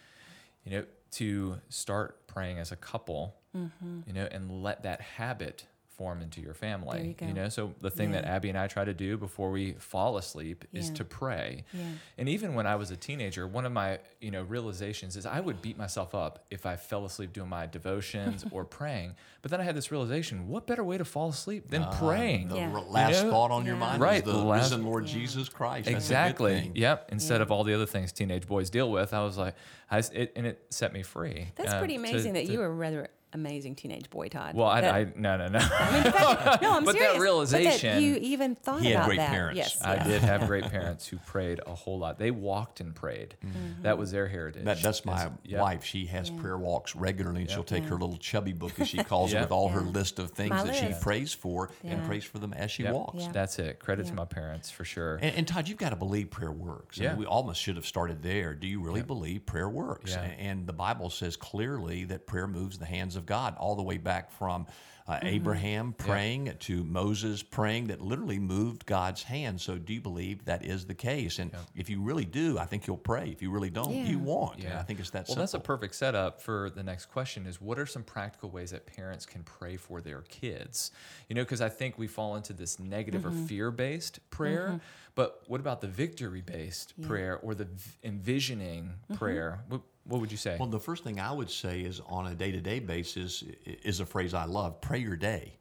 you 0.63 0.71
know, 0.71 0.85
to 1.11 1.59
start 1.69 2.27
praying 2.27 2.59
as 2.59 2.71
a 2.71 2.75
couple, 2.75 3.35
mm-hmm. 3.55 4.01
you 4.05 4.13
know, 4.13 4.27
and 4.31 4.63
let 4.63 4.83
that 4.83 5.01
habit 5.01 5.65
form 5.91 6.21
into 6.21 6.41
your 6.41 6.53
family. 6.53 7.13
There 7.15 7.27
you 7.29 7.33
go. 7.35 7.41
know, 7.43 7.49
so 7.49 7.73
the 7.81 7.89
thing 7.91 8.11
that 8.11 8.25
Abby 8.25 8.49
and 8.49 8.57
I 8.57 8.67
try 8.67 8.83
to 8.85 8.93
do 8.93 9.17
before 9.17 9.51
we 9.51 9.73
fall 9.73 10.17
asleep 10.17 10.65
is 10.73 10.89
to 10.91 11.03
pray. 11.03 11.63
Yeah. 11.73 11.83
And 12.17 12.27
even 12.29 12.53
when 12.55 12.65
I 12.65 12.75
was 12.75 12.91
a 12.91 12.95
teenager, 12.95 13.47
one 13.47 13.65
of 13.65 13.71
my, 13.71 13.99
you 14.19 14.31
know, 14.31 14.43
realizations 14.43 15.15
is 15.15 15.25
I 15.25 15.39
would 15.39 15.61
beat 15.61 15.77
myself 15.77 16.15
up 16.15 16.45
if 16.49 16.65
I 16.65 16.75
fell 16.75 17.05
asleep 17.05 17.33
doing 17.33 17.49
my 17.49 17.65
devotions 17.67 18.45
or 18.51 18.63
praying. 18.79 19.15
But 19.41 19.51
then 19.51 19.59
I 19.59 19.63
had 19.63 19.75
this 19.75 19.91
realization, 19.91 20.47
what 20.47 20.65
better 20.67 20.83
way 20.83 20.97
to 20.97 21.05
fall 21.05 21.29
asleep 21.29 21.69
than 21.69 21.85
praying? 21.93 22.47
The 22.49 22.55
Yeah. 22.55 22.79
last 22.87 23.17
You 23.19 23.23
know? 23.25 23.31
thought 23.31 23.51
on 23.51 23.65
your 23.65 23.75
mind 23.75 24.01
Right, 24.01 24.17
is 24.19 24.23
the 24.23 24.31
the 24.33 24.37
last- 24.37 24.71
risen 24.71 24.85
Lord 24.85 25.05
Yeah. 25.07 25.13
Jesus 25.13 25.49
Christ. 25.49 25.85
That's 25.85 25.87
a 25.87 25.91
good 25.91 25.97
Exactly. 25.97 26.59
thing. 26.61 26.71
Yep. 26.75 27.09
Instead 27.11 27.35
Yeah. 27.37 27.41
of 27.43 27.51
all 27.51 27.63
the 27.63 27.73
other 27.73 27.85
things 27.85 28.11
teenage 28.11 28.47
boys 28.47 28.69
deal 28.69 28.91
with, 28.91 29.13
I 29.13 29.23
was 29.23 29.37
like, 29.37 29.55
I, 29.89 29.97
s- 29.97 30.09
it, 30.11 30.31
and 30.35 30.45
it 30.47 30.63
set 30.69 30.93
me 30.93 31.03
free. 31.03 31.49
That's 31.55 31.73
uh, 31.73 31.79
pretty 31.79 31.95
to- 31.95 31.99
amazing 31.99 32.33
that 32.33 32.45
to- 32.45 32.51
you 32.53 32.59
were 32.59 32.73
rather 32.73 33.09
amazing 33.33 33.75
teenage 33.75 34.09
boy, 34.09 34.27
Todd. 34.27 34.55
Well, 34.55 34.67
I, 34.67 34.81
That- 34.81 34.93
I 34.95 35.03
no, 35.15 35.37
no, 35.37 35.47
no. 35.47 35.59
I 35.59 35.91
mean, 35.93 36.03
the 36.03 36.11
fact- 36.11 36.61
no, 36.61 36.71
I'm 36.73 36.83
But 36.85 36.93
that 36.93 36.99
serious. 36.99 37.13
But 37.17 37.21
realization- 37.21 37.95
that 37.95 38.01
you 38.01 38.15
even 38.17 38.55
thought 38.55 38.81
He 38.81 38.87
had 38.89 38.95
about 38.97 39.05
great 39.07 39.17
that. 39.17 39.29
parents. 39.29 39.57
Yes, 39.57 39.81
I 39.81 39.95
yes. 39.95 40.07
did 40.07 40.21
have 40.21 40.47
great 40.47 40.63
parents 40.71 41.07
who 41.07 41.17
prayed 41.17 41.59
a 41.65 41.73
whole 41.75 41.99
lot. 41.99 42.19
They 42.19 42.31
walked 42.31 42.79
and 42.79 42.93
prayed. 42.95 43.35
Mm-hmm. 43.45 43.83
That 43.83 43.97
was 43.97 44.11
their 44.11 44.27
heritage. 44.27 44.65
That, 44.65 44.81
that's 44.81 45.05
my 45.05 45.13
It's- 45.21 45.31
yeah. 45.45 45.61
wife. 45.61 45.83
She 45.83 46.05
has 46.07 46.29
prayer 46.29 46.57
walks 46.57 46.95
regularly, 46.95 47.41
and 47.41 47.49
she'll 47.49 47.63
take 47.63 47.83
her 47.85 47.95
little 47.95 48.17
chubby 48.17 48.53
book, 48.53 48.79
as 48.79 48.87
she 48.89 48.97
calls 49.03 49.31
Yeah. 49.33 49.39
it, 49.39 49.41
with 49.43 49.51
all 49.51 49.69
her 49.69 49.81
list 49.81 50.19
of 50.19 50.31
things 50.31 50.49
My 50.51 50.63
that 50.63 50.75
she 50.75 50.93
prays 51.01 51.33
for 51.33 51.69
and 51.83 52.03
prays 52.05 52.23
for 52.23 52.39
them 52.39 52.53
as 52.53 52.71
she 52.71 52.83
Yep. 52.83 52.93
walks. 52.93 53.23
Yeah. 53.23 53.31
That's 53.31 53.59
it. 53.59 53.79
Credit 53.79 54.05
to 54.07 54.13
my 54.13 54.25
parents 54.25 54.69
for 54.69 54.83
sure. 54.85 55.15
And, 55.21 55.35
and 55.35 55.47
Todd, 55.47 55.67
you've 55.67 55.77
got 55.77 55.89
to 55.91 55.95
believe 55.95 56.29
prayer 56.31 56.51
works. 56.51 56.97
I 56.99 57.03
mean, 57.03 57.09
Yeah. 57.11 57.15
we 57.17 57.25
almost 57.25 57.61
should 57.61 57.75
have 57.75 57.85
started 57.85 58.21
there. 58.23 58.53
Do 58.53 58.67
you 58.67 58.81
really 58.81 59.01
believe 59.03 59.45
prayer 59.45 59.69
works? 59.69 60.11
Yeah. 60.11 60.21
A- 60.23 60.41
And 60.41 60.67
the 60.67 60.73
Bible 60.73 61.09
says 61.09 61.35
clearly 61.37 62.03
that 62.05 62.25
prayer 62.27 62.47
moves 62.47 62.77
the 62.77 62.85
hands 62.85 63.15
of 63.15 63.20
God, 63.21 63.55
all 63.57 63.75
the 63.75 63.83
way 63.83 63.97
back 63.97 64.31
from 64.31 64.67
uh, 65.07 65.13
Mm-hmm. 65.15 65.27
Abraham 65.27 65.93
praying 65.93 66.53
to 66.59 66.83
Moses 66.85 67.41
praying, 67.43 67.87
that 67.87 67.99
literally 68.01 68.37
moved 68.39 68.85
God's 68.85 69.23
hand. 69.23 69.59
So, 69.59 69.75
do 69.77 69.93
you 69.93 69.99
believe 69.99 70.45
that 70.45 70.63
is 70.63 70.85
the 70.85 70.93
case? 70.93 71.39
And 71.39 71.51
if 71.75 71.89
you 71.89 71.99
really 72.01 72.23
do, 72.23 72.57
I 72.59 72.65
think 72.65 72.85
you'll 72.87 72.97
pray. 72.97 73.27
If 73.29 73.41
you 73.41 73.49
really 73.49 73.71
don't, 73.71 73.91
you 73.93 74.19
Yeah. 74.19 74.23
won't. 74.23 74.63
And 74.63 74.73
I 74.73 74.83
think 74.83 74.99
it's 74.99 75.09
that 75.09 75.21
well, 75.21 75.25
simple. 75.25 75.41
that's 75.41 75.53
a 75.55 75.59
perfect 75.59 75.95
setup 75.95 76.39
for 76.41 76.69
the 76.69 76.83
next 76.83 77.07
question 77.07 77.45
is 77.47 77.59
what 77.59 77.77
are 77.79 77.87
some 77.87 78.03
practical 78.03 78.51
ways 78.51 78.71
that 78.71 78.85
parents 78.85 79.25
can 79.25 79.43
pray 79.43 79.75
for 79.75 80.01
their 80.01 80.21
kids? 80.21 80.91
You 81.27 81.35
know, 81.35 81.41
because 81.41 81.61
I 81.61 81.69
think 81.69 81.97
we 81.97 82.07
fall 82.07 82.35
into 82.35 82.53
this 82.53 82.79
negative 82.79 83.23
Mm-hmm. 83.23 83.43
or 83.43 83.47
fear-based 83.47 84.29
prayer, 84.29 84.79
but 85.15 85.41
what 85.47 85.59
about 85.59 85.81
the 85.81 85.87
victory-based 85.87 87.01
prayer 87.01 87.37
or 87.39 87.55
the 87.55 87.65
v- 87.65 87.91
envisioning 88.03 88.93
Mm-hmm. 89.05 89.15
prayer? 89.15 89.63
What, 89.67 89.81
what 90.05 90.21
would 90.21 90.31
you 90.31 90.37
say? 90.37 90.57
Well, 90.59 90.69
the 90.69 90.79
first 90.79 91.03
thing 91.03 91.19
I 91.19 91.31
would 91.31 91.49
say 91.49 91.81
is 91.81 92.01
on 92.07 92.27
a 92.27 92.35
day 92.35 92.51
to 92.51 92.61
day 92.61 92.79
basis 92.79 93.43
is 93.65 93.99
a 93.99 94.05
phrase 94.05 94.33
I 94.33 94.45
love 94.45 94.81
pray 94.81 94.99
your 94.99 95.15
day. 95.15 95.53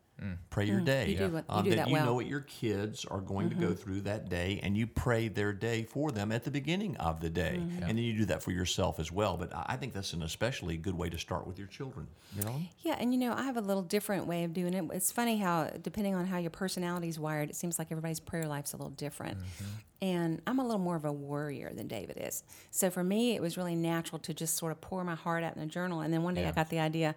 Pray 0.50 0.67
your 0.67 0.81
day. 0.81 1.07
Mm. 1.07 1.11
You 1.12 1.17
do 1.19 1.29
what- 1.35 1.45
you 1.49 1.55
Um, 1.55 1.65
do 1.65 1.75
that 1.77 1.89
you 1.89 1.97
know 1.97 2.15
what 2.15 2.27
your 2.27 2.41
kids 2.43 3.05
are 3.07 3.21
going 3.21 3.49
to 3.50 3.57
Mm-hmm. 3.57 3.69
go 3.69 3.75
through 3.75 4.00
that 4.03 4.29
day, 4.29 4.61
and 4.62 4.77
you 4.77 4.87
pray 4.87 5.29
their 5.29 5.53
day 5.53 5.83
for 5.83 6.11
them 6.12 6.31
at 6.33 6.45
the 6.45 6.50
beginning 6.50 6.97
of 6.99 7.21
the 7.21 7.31
day. 7.31 7.57
Mm-hmm. 7.59 7.83
And 7.85 7.91
then 7.97 7.99
you 7.99 8.17
do 8.17 8.25
that 8.27 8.43
for 8.43 8.50
yourself 8.53 9.00
as 9.00 9.11
well. 9.11 9.37
But 9.37 9.55
I 9.55 9.65
I 9.71 9.77
think 9.77 9.95
that's 9.95 10.12
an 10.12 10.23
especially 10.23 10.77
good 10.77 10.95
way 10.95 11.09
to 11.09 11.17
start 11.19 11.47
with 11.47 11.59
your 11.59 11.69
children. 11.69 12.07
You 12.37 12.43
know? 12.45 12.61
Yeah, 12.83 12.97
and 12.99 13.15
you 13.15 13.19
know, 13.21 13.33
I 13.33 13.45
have 13.45 13.57
a 13.57 13.61
little 13.62 13.83
different 13.83 14.27
way 14.27 14.45
of 14.45 14.53
doing 14.53 14.75
it. 14.75 14.85
It's 14.93 15.11
funny 15.12 15.39
how, 15.39 15.71
depending 15.83 16.15
on 16.15 16.27
how 16.27 16.39
your 16.39 16.50
personality 16.50 17.09
is 17.09 17.19
wired, 17.19 17.49
it 17.50 17.57
seems 17.57 17.79
like 17.79 17.89
everybody's 17.91 18.21
prayer 18.21 18.47
life's 18.47 18.73
a 18.73 18.77
little 18.77 18.91
different. 18.91 19.39
And 20.03 20.41
I'm 20.47 20.59
a 20.59 20.62
little 20.65 20.79
more 20.81 20.97
of 20.97 21.05
a 21.05 21.12
worrier 21.12 21.73
than 21.75 21.87
David 21.87 22.17
is. 22.21 22.43
So 22.71 22.89
for 22.91 23.05
me, 23.05 23.35
it 23.37 23.43
was 23.43 23.57
really 23.59 23.77
natural 23.77 24.19
to 24.21 24.33
just 24.33 24.57
sort 24.57 24.73
of 24.73 24.81
pour 24.81 25.05
my 25.05 25.15
heart 25.15 25.45
out 25.45 25.57
in 25.57 25.62
a 25.62 25.67
journal. 25.67 26.00
And 26.00 26.12
then 26.12 26.23
one 26.23 26.35
day 26.35 26.47
I 26.47 26.53
got 26.53 26.69
the 26.71 26.81
idea. 26.81 27.15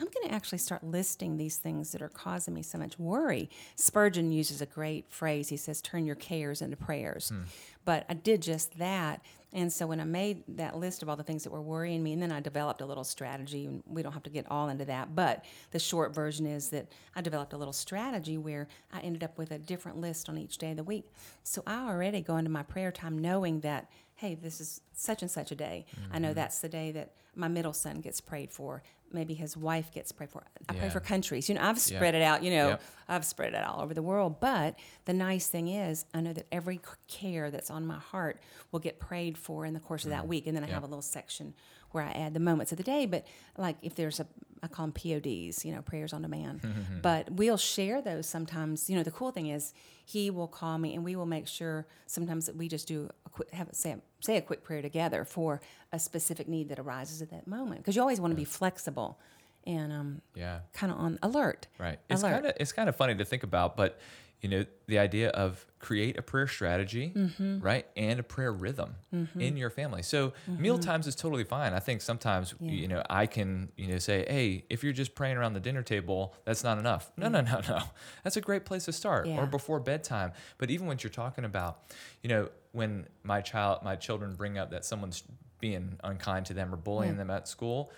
I'm 0.00 0.06
going 0.06 0.28
to 0.28 0.34
actually 0.34 0.58
start 0.58 0.84
listing 0.84 1.36
these 1.36 1.56
things 1.56 1.92
that 1.92 2.02
are 2.02 2.08
causing 2.08 2.54
me 2.54 2.62
so 2.62 2.78
much 2.78 2.98
worry. 2.98 3.50
Spurgeon 3.74 4.30
uses 4.30 4.60
a 4.60 4.66
great 4.66 5.06
phrase. 5.10 5.48
He 5.48 5.56
says, 5.56 5.80
Turn 5.80 6.06
your 6.06 6.14
cares 6.14 6.62
into 6.62 6.76
prayers. 6.76 7.30
Hmm. 7.30 7.42
But 7.84 8.04
I 8.08 8.14
did 8.14 8.42
just 8.42 8.78
that. 8.78 9.22
And 9.52 9.72
so 9.72 9.86
when 9.86 9.98
I 9.98 10.04
made 10.04 10.42
that 10.48 10.76
list 10.76 11.02
of 11.02 11.08
all 11.08 11.16
the 11.16 11.22
things 11.22 11.42
that 11.44 11.50
were 11.50 11.62
worrying 11.62 12.02
me, 12.02 12.12
and 12.12 12.22
then 12.22 12.30
I 12.30 12.40
developed 12.40 12.82
a 12.82 12.86
little 12.86 13.04
strategy, 13.04 13.64
and 13.64 13.82
we 13.86 14.02
don't 14.02 14.12
have 14.12 14.24
to 14.24 14.30
get 14.30 14.46
all 14.50 14.68
into 14.68 14.84
that, 14.84 15.14
but 15.14 15.44
the 15.70 15.78
short 15.78 16.14
version 16.14 16.44
is 16.44 16.68
that 16.68 16.92
I 17.16 17.22
developed 17.22 17.54
a 17.54 17.56
little 17.56 17.72
strategy 17.72 18.36
where 18.36 18.68
I 18.92 19.00
ended 19.00 19.24
up 19.24 19.38
with 19.38 19.50
a 19.50 19.58
different 19.58 19.98
list 19.98 20.28
on 20.28 20.36
each 20.36 20.58
day 20.58 20.72
of 20.72 20.76
the 20.76 20.84
week. 20.84 21.10
So 21.44 21.62
I 21.66 21.88
already 21.88 22.20
go 22.20 22.36
into 22.36 22.50
my 22.50 22.62
prayer 22.62 22.92
time 22.92 23.18
knowing 23.18 23.60
that, 23.60 23.90
hey, 24.18 24.34
this 24.34 24.60
is 24.60 24.80
such 24.92 25.22
and 25.22 25.30
such 25.30 25.52
a 25.52 25.54
day. 25.54 25.86
I 26.10 26.18
know 26.18 26.28
mm-hmm. 26.28 26.34
that's 26.34 26.58
the 26.58 26.68
day 26.68 26.90
that 26.90 27.12
my 27.36 27.46
middle 27.46 27.72
son 27.72 28.00
gets 28.00 28.20
prayed 28.20 28.50
for. 28.50 28.82
Maybe 29.12 29.32
his 29.32 29.56
wife 29.56 29.92
gets 29.92 30.10
prayed 30.10 30.30
for. 30.30 30.42
I 30.68 30.74
pray 30.74 30.90
for 30.90 30.98
countries. 30.98 31.48
You 31.48 31.54
know, 31.54 31.62
I've 31.62 31.78
spread 31.78 32.16
it 32.16 32.22
out, 32.22 32.42
you 32.42 32.50
know, 32.50 32.68
Yep. 32.70 32.82
I've 33.08 33.24
spread 33.24 33.54
it 33.54 33.64
all 33.64 33.80
over 33.80 33.94
the 33.94 34.02
world. 34.02 34.40
But 34.40 34.76
the 35.04 35.12
nice 35.12 35.46
thing 35.46 35.68
is, 35.68 36.04
I 36.12 36.20
know 36.20 36.32
that 36.32 36.46
every 36.50 36.80
care 37.06 37.52
that's 37.52 37.70
on 37.70 37.86
my 37.86 37.98
heart 37.98 38.40
will 38.72 38.80
get 38.80 38.98
prayed 38.98 39.38
for 39.38 39.64
in 39.64 39.72
the 39.72 39.80
course 39.80 40.02
of 40.04 40.10
that 40.10 40.24
mm. 40.24 40.28
week. 40.28 40.48
And 40.48 40.56
then 40.56 40.64
I 40.64 40.66
have 40.66 40.82
a 40.82 40.86
little 40.86 41.00
section 41.00 41.54
where 41.92 42.02
I 42.02 42.10
add 42.10 42.34
the 42.34 42.40
moments 42.40 42.72
of 42.72 42.78
the 42.78 42.84
day. 42.84 43.06
But 43.06 43.24
like 43.56 43.76
if 43.82 43.94
there's 43.94 44.18
a, 44.18 44.26
I 44.62 44.68
call 44.68 44.86
them 44.86 44.92
PODs, 44.92 45.64
you 45.64 45.72
know, 45.72 45.82
prayers 45.82 46.12
on 46.12 46.22
demand. 46.22 46.60
but 47.02 47.30
we'll 47.32 47.56
share 47.56 48.00
those 48.02 48.26
sometimes. 48.26 48.88
You 48.88 48.96
know, 48.96 49.02
the 49.02 49.10
cool 49.10 49.30
thing 49.30 49.48
is 49.48 49.72
he 50.04 50.30
will 50.30 50.48
call 50.48 50.78
me 50.78 50.94
and 50.94 51.04
we 51.04 51.16
will 51.16 51.26
make 51.26 51.46
sure 51.46 51.86
sometimes 52.06 52.46
that 52.46 52.56
we 52.56 52.68
just 52.68 52.88
do 52.88 53.08
a 53.26 53.28
quick, 53.30 53.50
have 53.52 53.68
say, 53.72 53.96
say 54.20 54.36
a 54.36 54.42
quick 54.42 54.64
prayer 54.64 54.82
together 54.82 55.24
for 55.24 55.60
a 55.92 55.98
specific 55.98 56.48
need 56.48 56.68
that 56.70 56.78
arises 56.78 57.22
at 57.22 57.30
that 57.30 57.46
moment. 57.46 57.80
Because 57.80 57.96
you 57.96 58.02
always 58.02 58.20
want 58.20 58.32
to 58.32 58.36
be 58.36 58.44
flexible 58.44 59.18
and 59.66 59.92
um, 59.92 60.22
yeah. 60.34 60.60
kind 60.72 60.90
of 60.92 60.98
on 60.98 61.18
alert. 61.22 61.66
Right. 61.78 61.98
It's 62.08 62.22
kind 62.22 62.46
of 62.46 62.52
it's 62.58 62.72
kind 62.72 62.88
of 62.88 62.96
funny 62.96 63.14
to 63.14 63.24
think 63.24 63.42
about, 63.42 63.76
but 63.76 63.98
you 64.40 64.48
know, 64.48 64.64
the 64.86 64.98
idea 65.00 65.30
of 65.30 65.66
create 65.80 66.16
a 66.18 66.22
prayer 66.22 66.46
strategy, 66.46 67.12
Mm-hmm. 67.16 67.58
right, 67.60 67.86
and 67.96 68.20
a 68.20 68.22
prayer 68.22 68.52
rhythm 68.52 68.94
in 69.38 69.56
your 69.56 69.70
family. 69.70 70.02
So 70.02 70.28
Mm-hmm. 70.28 70.62
meal 70.62 70.78
times 70.78 71.06
is 71.06 71.14
totally 71.16 71.44
fine. 71.44 71.72
I 71.74 71.80
think 71.80 72.00
sometimes 72.00 72.54
you 72.60 72.86
know 72.88 73.02
I 73.10 73.26
can 73.26 73.70
you 73.76 73.88
know 73.88 73.98
say, 73.98 74.24
hey, 74.28 74.64
if 74.70 74.82
you're 74.84 74.92
just 74.92 75.14
praying 75.14 75.36
around 75.36 75.54
the 75.54 75.60
dinner 75.60 75.82
table, 75.82 76.34
that's 76.44 76.62
not 76.62 76.78
enough. 76.78 77.10
No, 77.16 77.28
no, 77.28 77.40
no, 77.40 77.60
no. 77.68 77.80
That's 78.24 78.36
a 78.36 78.40
great 78.40 78.64
place 78.64 78.84
to 78.86 78.92
start, 78.92 79.26
Yeah. 79.26 79.38
or 79.40 79.46
before 79.46 79.80
bedtime. 79.80 80.32
But 80.58 80.70
even 80.70 80.86
what 80.86 81.02
you're 81.02 81.10
talking 81.10 81.44
about, 81.44 81.80
you 82.22 82.28
know, 82.28 82.48
when 82.72 83.06
my 83.24 83.40
child, 83.40 83.82
my 83.82 83.96
children 83.96 84.34
bring 84.36 84.56
up 84.58 84.70
that 84.70 84.84
someone's 84.84 85.22
being 85.60 85.98
unkind 86.04 86.46
to 86.46 86.54
them 86.54 86.72
or 86.72 86.76
bullying 86.76 87.16
them 87.16 87.30
at 87.30 87.48
school. 87.48 87.90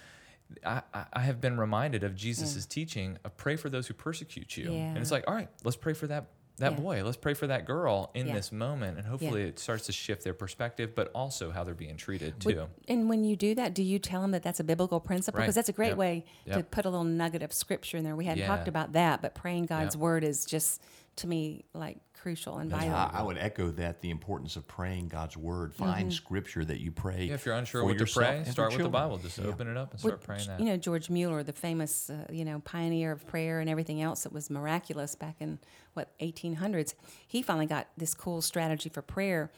I, 0.64 0.82
I- 1.12 1.20
have 1.20 1.40
been 1.40 1.58
reminded 1.58 2.02
of 2.04 2.14
Jesus' 2.14 2.66
teaching 2.66 3.18
of 3.24 3.36
pray 3.36 3.56
for 3.56 3.68
those 3.68 3.86
who 3.86 3.94
persecute 3.94 4.56
you. 4.56 4.72
And 4.72 4.98
it's 4.98 5.10
like, 5.10 5.24
all 5.28 5.34
right, 5.34 5.48
let's 5.64 5.76
pray 5.76 5.92
for 5.94 6.06
that 6.08 6.26
that 6.58 6.72
Yeah. 6.72 6.78
boy. 6.80 7.02
Let's 7.02 7.16
pray 7.16 7.32
for 7.32 7.46
that 7.46 7.64
girl 7.64 8.10
in 8.12 8.26
Yeah. 8.26 8.34
this 8.34 8.52
moment. 8.52 8.98
And 8.98 9.06
hopefully 9.06 9.44
it 9.44 9.58
starts 9.58 9.86
to 9.86 9.92
shift 9.92 10.24
their 10.24 10.34
perspective, 10.34 10.94
but 10.94 11.10
also 11.14 11.50
how 11.50 11.64
they're 11.64 11.72
being 11.74 11.96
treated 11.96 12.44
Would- 12.44 12.54
too. 12.54 12.66
and 12.86 13.08
when 13.08 13.24
you 13.24 13.34
do 13.34 13.54
that, 13.54 13.72
do 13.72 13.82
you 13.82 13.98
tell 13.98 14.20
them 14.20 14.32
that 14.32 14.42
that's 14.42 14.60
a 14.60 14.64
biblical 14.64 15.00
principle? 15.00 15.38
Right. 15.38 15.44
Because 15.44 15.54
that's 15.54 15.70
a 15.70 15.72
great 15.72 15.90
Yep. 15.90 15.96
way 15.96 16.24
to 16.52 16.62
put 16.62 16.84
a 16.84 16.90
little 16.90 17.04
nugget 17.04 17.42
of 17.42 17.54
scripture 17.54 17.96
in 17.96 18.04
there. 18.04 18.14
We 18.14 18.26
hadn't 18.26 18.46
talked 18.46 18.68
about 18.68 18.92
that, 18.92 19.22
but 19.22 19.34
praying 19.34 19.66
God's 19.66 19.94
Yep. 19.94 20.02
word 20.02 20.22
is 20.22 20.44
just 20.44 20.82
to 21.16 21.26
me 21.26 21.64
like 21.74 21.98
crucial 22.14 22.58
and 22.58 22.70
vital. 22.70 22.94
I, 22.94 23.10
I 23.14 23.22
would 23.22 23.38
echo 23.38 23.70
that 23.72 24.00
the 24.00 24.10
importance 24.10 24.56
of 24.56 24.66
praying 24.66 25.08
God's 25.08 25.36
word. 25.36 25.74
Find 25.74 26.12
scripture 26.12 26.64
that 26.64 26.80
you 26.80 26.90
pray. 26.92 27.24
Yeah, 27.24 27.34
if 27.34 27.44
you're 27.46 27.54
unsure 27.54 27.82
for 27.82 27.86
what 27.86 27.94
to 27.94 27.98
yourself 28.00 28.26
pray, 28.26 28.44
start 28.44 28.72
with 28.72 28.82
the. 28.82 28.88
Bible. 28.88 29.18
Just 29.18 29.38
open 29.40 29.68
it 29.68 29.76
up 29.76 29.92
and 29.92 30.02
Well, 30.02 30.10
start 30.12 30.22
praying 30.22 30.46
that. 30.48 30.60
You 30.60 30.66
know, 30.66 30.76
George 30.76 31.10
Mueller, 31.10 31.42
the 31.42 31.52
famous, 31.52 32.10
uh, 32.10 32.26
you 32.30 32.44
know, 32.44 32.60
pioneer 32.60 33.12
of 33.12 33.26
prayer 33.26 33.60
and 33.60 33.68
everything 33.70 34.00
else 34.02 34.22
that 34.24 34.32
was 34.32 34.50
miraculous 34.50 35.14
back 35.14 35.36
in 35.40 35.58
what 35.94 36.16
1800s. 36.20 36.94
He 37.26 37.42
finally 37.42 37.66
got 37.66 37.88
this 37.96 38.14
cool 38.14 38.40
strategy 38.42 38.88
for 38.88 39.02
prayer. 39.02 39.50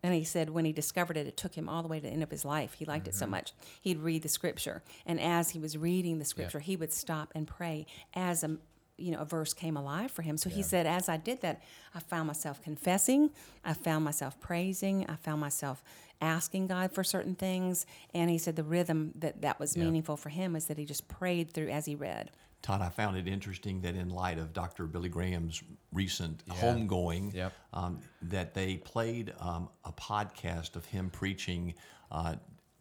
And 0.00 0.14
he 0.14 0.22
said 0.22 0.50
when 0.50 0.64
he 0.64 0.72
discovered 0.72 1.16
it, 1.16 1.26
it 1.26 1.36
took 1.36 1.54
him 1.56 1.68
all 1.68 1.82
the 1.82 1.88
way 1.88 1.98
to 1.98 2.06
the 2.06 2.12
end 2.12 2.22
of 2.22 2.30
his 2.30 2.44
life. 2.44 2.74
He 2.74 2.84
liked 2.84 3.08
it 3.08 3.10
Mm-hmm. 3.10 3.18
so 3.18 3.26
much. 3.26 3.52
He'd 3.80 3.98
read 3.98 4.22
the 4.22 4.28
scripture, 4.28 4.82
and 5.04 5.20
as 5.20 5.50
he 5.50 5.58
was 5.58 5.76
reading 5.76 6.20
the 6.20 6.24
scripture, 6.24 6.60
he 6.60 6.76
would 6.76 6.92
stop 6.92 7.32
and 7.34 7.48
pray 7.48 7.84
as 8.14 8.44
a 8.44 8.58
you 8.98 9.12
know 9.12 9.18
a 9.20 9.24
verse 9.24 9.54
came 9.54 9.76
alive 9.76 10.10
for 10.10 10.22
him. 10.22 10.36
So 10.36 10.50
he 10.50 10.62
said, 10.62 10.86
as 10.86 11.08
I 11.08 11.16
did 11.16 11.40
that, 11.42 11.62
I 11.94 12.00
found 12.00 12.26
myself 12.26 12.60
confessing, 12.62 13.30
I 13.64 13.72
found 13.74 14.04
myself 14.04 14.38
praising, 14.40 15.06
I 15.08 15.16
found 15.16 15.40
myself 15.40 15.82
asking 16.20 16.66
God 16.66 16.92
for 16.92 17.04
certain 17.04 17.34
things, 17.36 17.86
and 18.12 18.28
he 18.28 18.38
said 18.38 18.56
the 18.56 18.64
rhythm 18.64 19.12
that 19.16 19.40
that 19.42 19.60
was 19.60 19.76
meaningful 19.76 20.16
for 20.16 20.28
him 20.30 20.56
is 20.56 20.66
that 20.66 20.76
he 20.76 20.84
just 20.84 21.06
prayed 21.08 21.52
through 21.52 21.68
as 21.68 21.86
he 21.86 21.94
read. 21.94 22.30
Todd, 22.60 22.82
I 22.82 22.88
found 22.88 23.16
it 23.16 23.28
interesting 23.28 23.80
that 23.82 23.94
in 23.94 24.10
light 24.10 24.36
of 24.36 24.52
Dr. 24.52 24.86
Billy 24.86 25.08
Graham's 25.08 25.62
recent 25.92 26.44
homegoing, 26.48 27.32
Yep. 27.32 27.52
um, 27.72 28.00
that 28.22 28.52
they 28.52 28.78
played 28.78 29.32
um, 29.38 29.68
a 29.84 29.92
podcast 29.92 30.74
of 30.74 30.84
him 30.86 31.08
preaching 31.08 31.74
uh, 32.10 32.34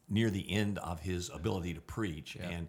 near 0.10 0.32
the 0.32 0.52
end 0.52 0.80
of 0.80 1.00
his 1.00 1.30
ability 1.30 1.76
to 1.76 1.82
preach. 1.82 2.38
And 2.38 2.68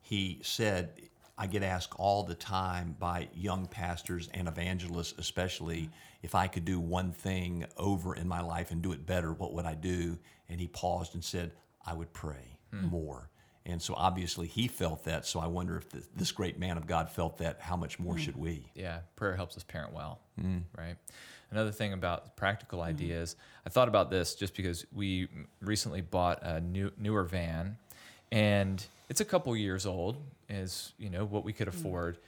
he 0.00 0.40
said, 0.42 1.00
I 1.38 1.46
get 1.46 1.62
asked 1.62 1.94
all 1.96 2.24
the 2.24 2.34
time 2.34 2.96
by 2.98 3.28
young 3.32 3.66
pastors 3.66 4.28
and 4.34 4.48
evangelists, 4.48 5.14
especially, 5.18 5.88
if 6.22 6.34
I 6.34 6.48
could 6.48 6.64
do 6.64 6.80
one 6.80 7.12
thing 7.12 7.64
over 7.76 8.14
in 8.16 8.26
my 8.26 8.40
life 8.40 8.72
and 8.72 8.82
do 8.82 8.92
it 8.92 9.06
better, 9.06 9.32
what 9.32 9.54
would 9.54 9.64
I 9.64 9.74
do? 9.74 10.18
And 10.48 10.60
he 10.60 10.66
paused 10.66 11.14
and 11.14 11.24
said, 11.24 11.52
I 11.86 11.94
would 11.94 12.12
pray. 12.12 12.58
Hmm. 12.70 12.86
more. 12.86 13.30
And 13.66 13.82
so 13.82 13.94
obviously 13.94 14.46
he 14.46 14.66
felt 14.66 15.04
that. 15.04 15.26
So 15.26 15.40
I 15.40 15.46
wonder 15.46 15.76
if 15.76 15.90
th 15.90 16.04
this 16.16 16.32
great 16.32 16.58
man 16.58 16.76
of 16.76 16.86
God 16.86 17.10
felt 17.10 17.38
that. 17.38 17.60
How 17.60 17.76
much 17.76 17.98
more 17.98 18.14
hmm. 18.14 18.20
should 18.20 18.36
we? 18.36 18.70
Yeah, 18.74 19.00
prayer 19.16 19.36
helps 19.36 19.56
us 19.56 19.62
parent 19.62 19.92
well, 19.92 20.20
hmm. 20.40 20.58
right? 20.76 20.96
Another 21.50 21.72
thing 21.72 21.94
about 21.94 22.36
practical 22.36 22.82
ideas, 22.82 23.36
I 23.64 23.70
thought 23.70 23.88
about 23.88 24.10
this 24.10 24.34
just 24.34 24.54
because 24.54 24.84
we 24.92 25.28
recently 25.62 26.02
bought 26.02 26.42
a 26.42 26.60
new 26.60 26.92
newer 26.98 27.24
van, 27.24 27.78
and 28.30 28.84
it's 29.08 29.22
a 29.22 29.24
couple 29.24 29.56
years 29.56 29.86
old, 29.86 30.18
is 30.48 30.92
you 30.98 31.10
know 31.10 31.24
what 31.24 31.44
we 31.44 31.52
could 31.52 31.68
mm. 31.68 31.74
afford, 31.74 32.18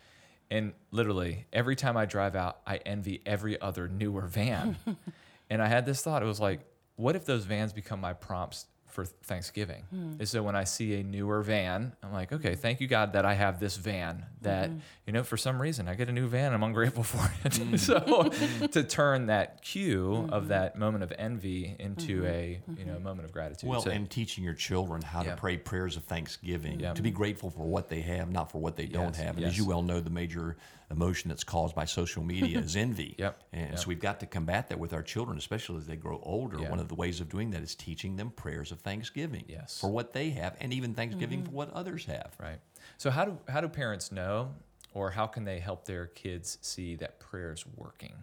and 0.51 0.73
literally 0.91 1.47
every 1.53 1.77
time 1.77 1.97
I 1.97 2.07
drive 2.07 2.37
out, 2.37 2.59
I 2.67 2.77
envy 2.79 3.21
every 3.27 3.61
other 3.61 3.89
newer 3.89 4.27
van, 4.27 4.77
and 5.51 5.63
I 5.63 5.67
had 5.67 5.87
this 5.87 6.03
thought. 6.03 6.23
It 6.23 6.27
was 6.27 6.41
like, 6.41 6.61
what 6.97 7.17
if 7.17 7.25
those 7.25 7.45
vans 7.45 7.73
become 7.73 8.01
my 8.01 8.13
prompts 8.13 8.67
for 8.93 9.05
Thanksgiving. 9.05 9.85
Hmm. 9.91 10.13
And 10.19 10.29
so 10.29 10.43
when 10.43 10.57
I 10.57 10.65
see 10.65 10.95
a 11.01 11.03
newer 11.03 11.43
van, 11.43 11.93
I'm 12.03 12.13
like, 12.13 12.33
okay, 12.33 12.55
thank 12.55 12.81
you 12.81 12.87
God 12.87 13.13
that 13.13 13.25
I 13.25 13.35
have 13.35 13.61
this 13.61 13.77
van 13.77 14.27
that, 14.43 14.71
mm-hmm. 14.71 14.79
you 15.07 15.13
know, 15.13 15.23
for 15.23 15.37
some 15.37 15.61
reason 15.61 15.89
I 15.89 15.95
get 15.95 16.09
a 16.09 16.13
new 16.13 16.27
van. 16.27 16.53
I'm 16.53 16.63
ungrateful 16.63 17.03
for 17.05 17.31
it. 17.45 17.53
Mm-hmm. 17.53 17.77
so 17.77 18.67
to 18.69 18.83
turn 18.83 19.27
that 19.27 19.63
cue 19.63 20.29
of 20.31 20.43
mm-hmm. 20.43 20.49
that 20.49 20.77
moment 20.77 21.05
of 21.05 21.13
envy 21.19 21.77
into 21.79 22.25
a, 22.27 22.61
you 22.77 22.85
know, 22.85 22.99
moment 22.99 23.27
of 23.27 23.33
gratitude. 23.33 23.69
Well, 23.69 23.83
So- 23.83 23.91
and 23.91 24.11
teaching 24.11 24.45
your 24.45 24.55
children 24.55 25.03
how 25.03 25.23
Yeah. 25.23 25.35
to 25.35 25.37
pray 25.37 25.57
prayers 25.57 25.97
of 25.97 26.05
thanksgiving, 26.05 26.81
Yeah. 26.81 26.95
to 26.95 27.03
be 27.03 27.11
grateful 27.11 27.51
for 27.51 27.67
what 27.67 27.89
they 27.89 28.01
have, 28.03 28.31
not 28.31 28.51
for 28.51 28.59
what 28.59 28.77
they 28.77 28.87
don't 28.87 29.15
Yes, 29.15 29.17
have. 29.19 29.37
And 29.37 29.41
yes. 29.41 29.53
as 29.53 29.59
you 29.59 29.67
well 29.67 29.83
know, 29.83 30.01
the 30.01 30.11
major 30.11 30.57
emotion 30.91 31.29
that's 31.29 31.45
caused 31.45 31.75
by 31.75 31.85
social 31.85 32.23
media 32.23 32.59
is 32.59 32.75
envy. 32.87 33.15
Yep, 33.19 33.43
And 33.53 33.71
yep. 33.71 33.79
so 33.79 33.87
we've 33.89 34.01
got 34.01 34.21
to 34.21 34.27
combat 34.27 34.69
that 34.69 34.79
with 34.79 34.93
our 34.93 35.03
children, 35.03 35.39
especially 35.39 35.77
as 35.79 35.87
they 35.87 35.97
grow 35.97 36.21
older. 36.23 36.59
Yeah. 36.61 36.71
One 36.71 36.81
of 36.81 36.89
the 36.89 36.95
ways 36.97 37.21
of 37.21 37.29
doing 37.29 37.51
that 37.53 37.63
is 37.63 37.75
teaching 37.75 38.17
them 38.17 38.31
prayers 38.31 38.73
of 38.73 38.81
thanksgiving 38.81 39.45
Yes. 39.49 39.79
for 39.81 39.89
what 39.91 40.13
they 40.13 40.31
have, 40.31 40.57
and 40.61 40.73
even 40.73 40.95
thanksgiving 40.95 41.45
for 41.45 41.51
what 41.53 41.73
others 41.73 42.05
have. 42.07 42.35
Right. 42.41 42.59
So 42.99 43.11
how 43.11 43.25
do 43.25 43.39
how 43.49 43.61
do 43.61 43.69
parents 43.69 44.11
know, 44.11 44.53
or 44.95 45.11
how 45.11 45.27
can 45.27 45.45
they 45.45 45.61
help 45.61 45.85
their 45.85 46.07
kids 46.07 46.59
see 46.61 46.97
that 46.97 47.21
prayer 47.21 47.53
is 47.53 47.65
working? 47.77 48.15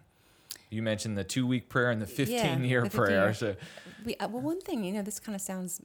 You 0.70 0.82
mentioned 0.82 1.16
the 1.16 1.24
two 1.24 1.46
week 1.46 1.70
prayer 1.70 1.90
and 1.90 2.02
the 2.02 2.06
fifteen 2.06 2.62
year 2.64 2.82
the 2.82 2.90
15 2.90 2.98
prayer. 3.06 3.24
year. 3.24 3.34
So 3.34 3.56
We, 4.04 4.14
uh, 4.16 4.28
well, 4.28 4.42
one 4.42 4.60
thing, 4.60 4.84
you 4.84 4.92
know, 4.92 5.00
this 5.02 5.18
kind 5.18 5.34
of 5.34 5.40
sounds 5.40 5.80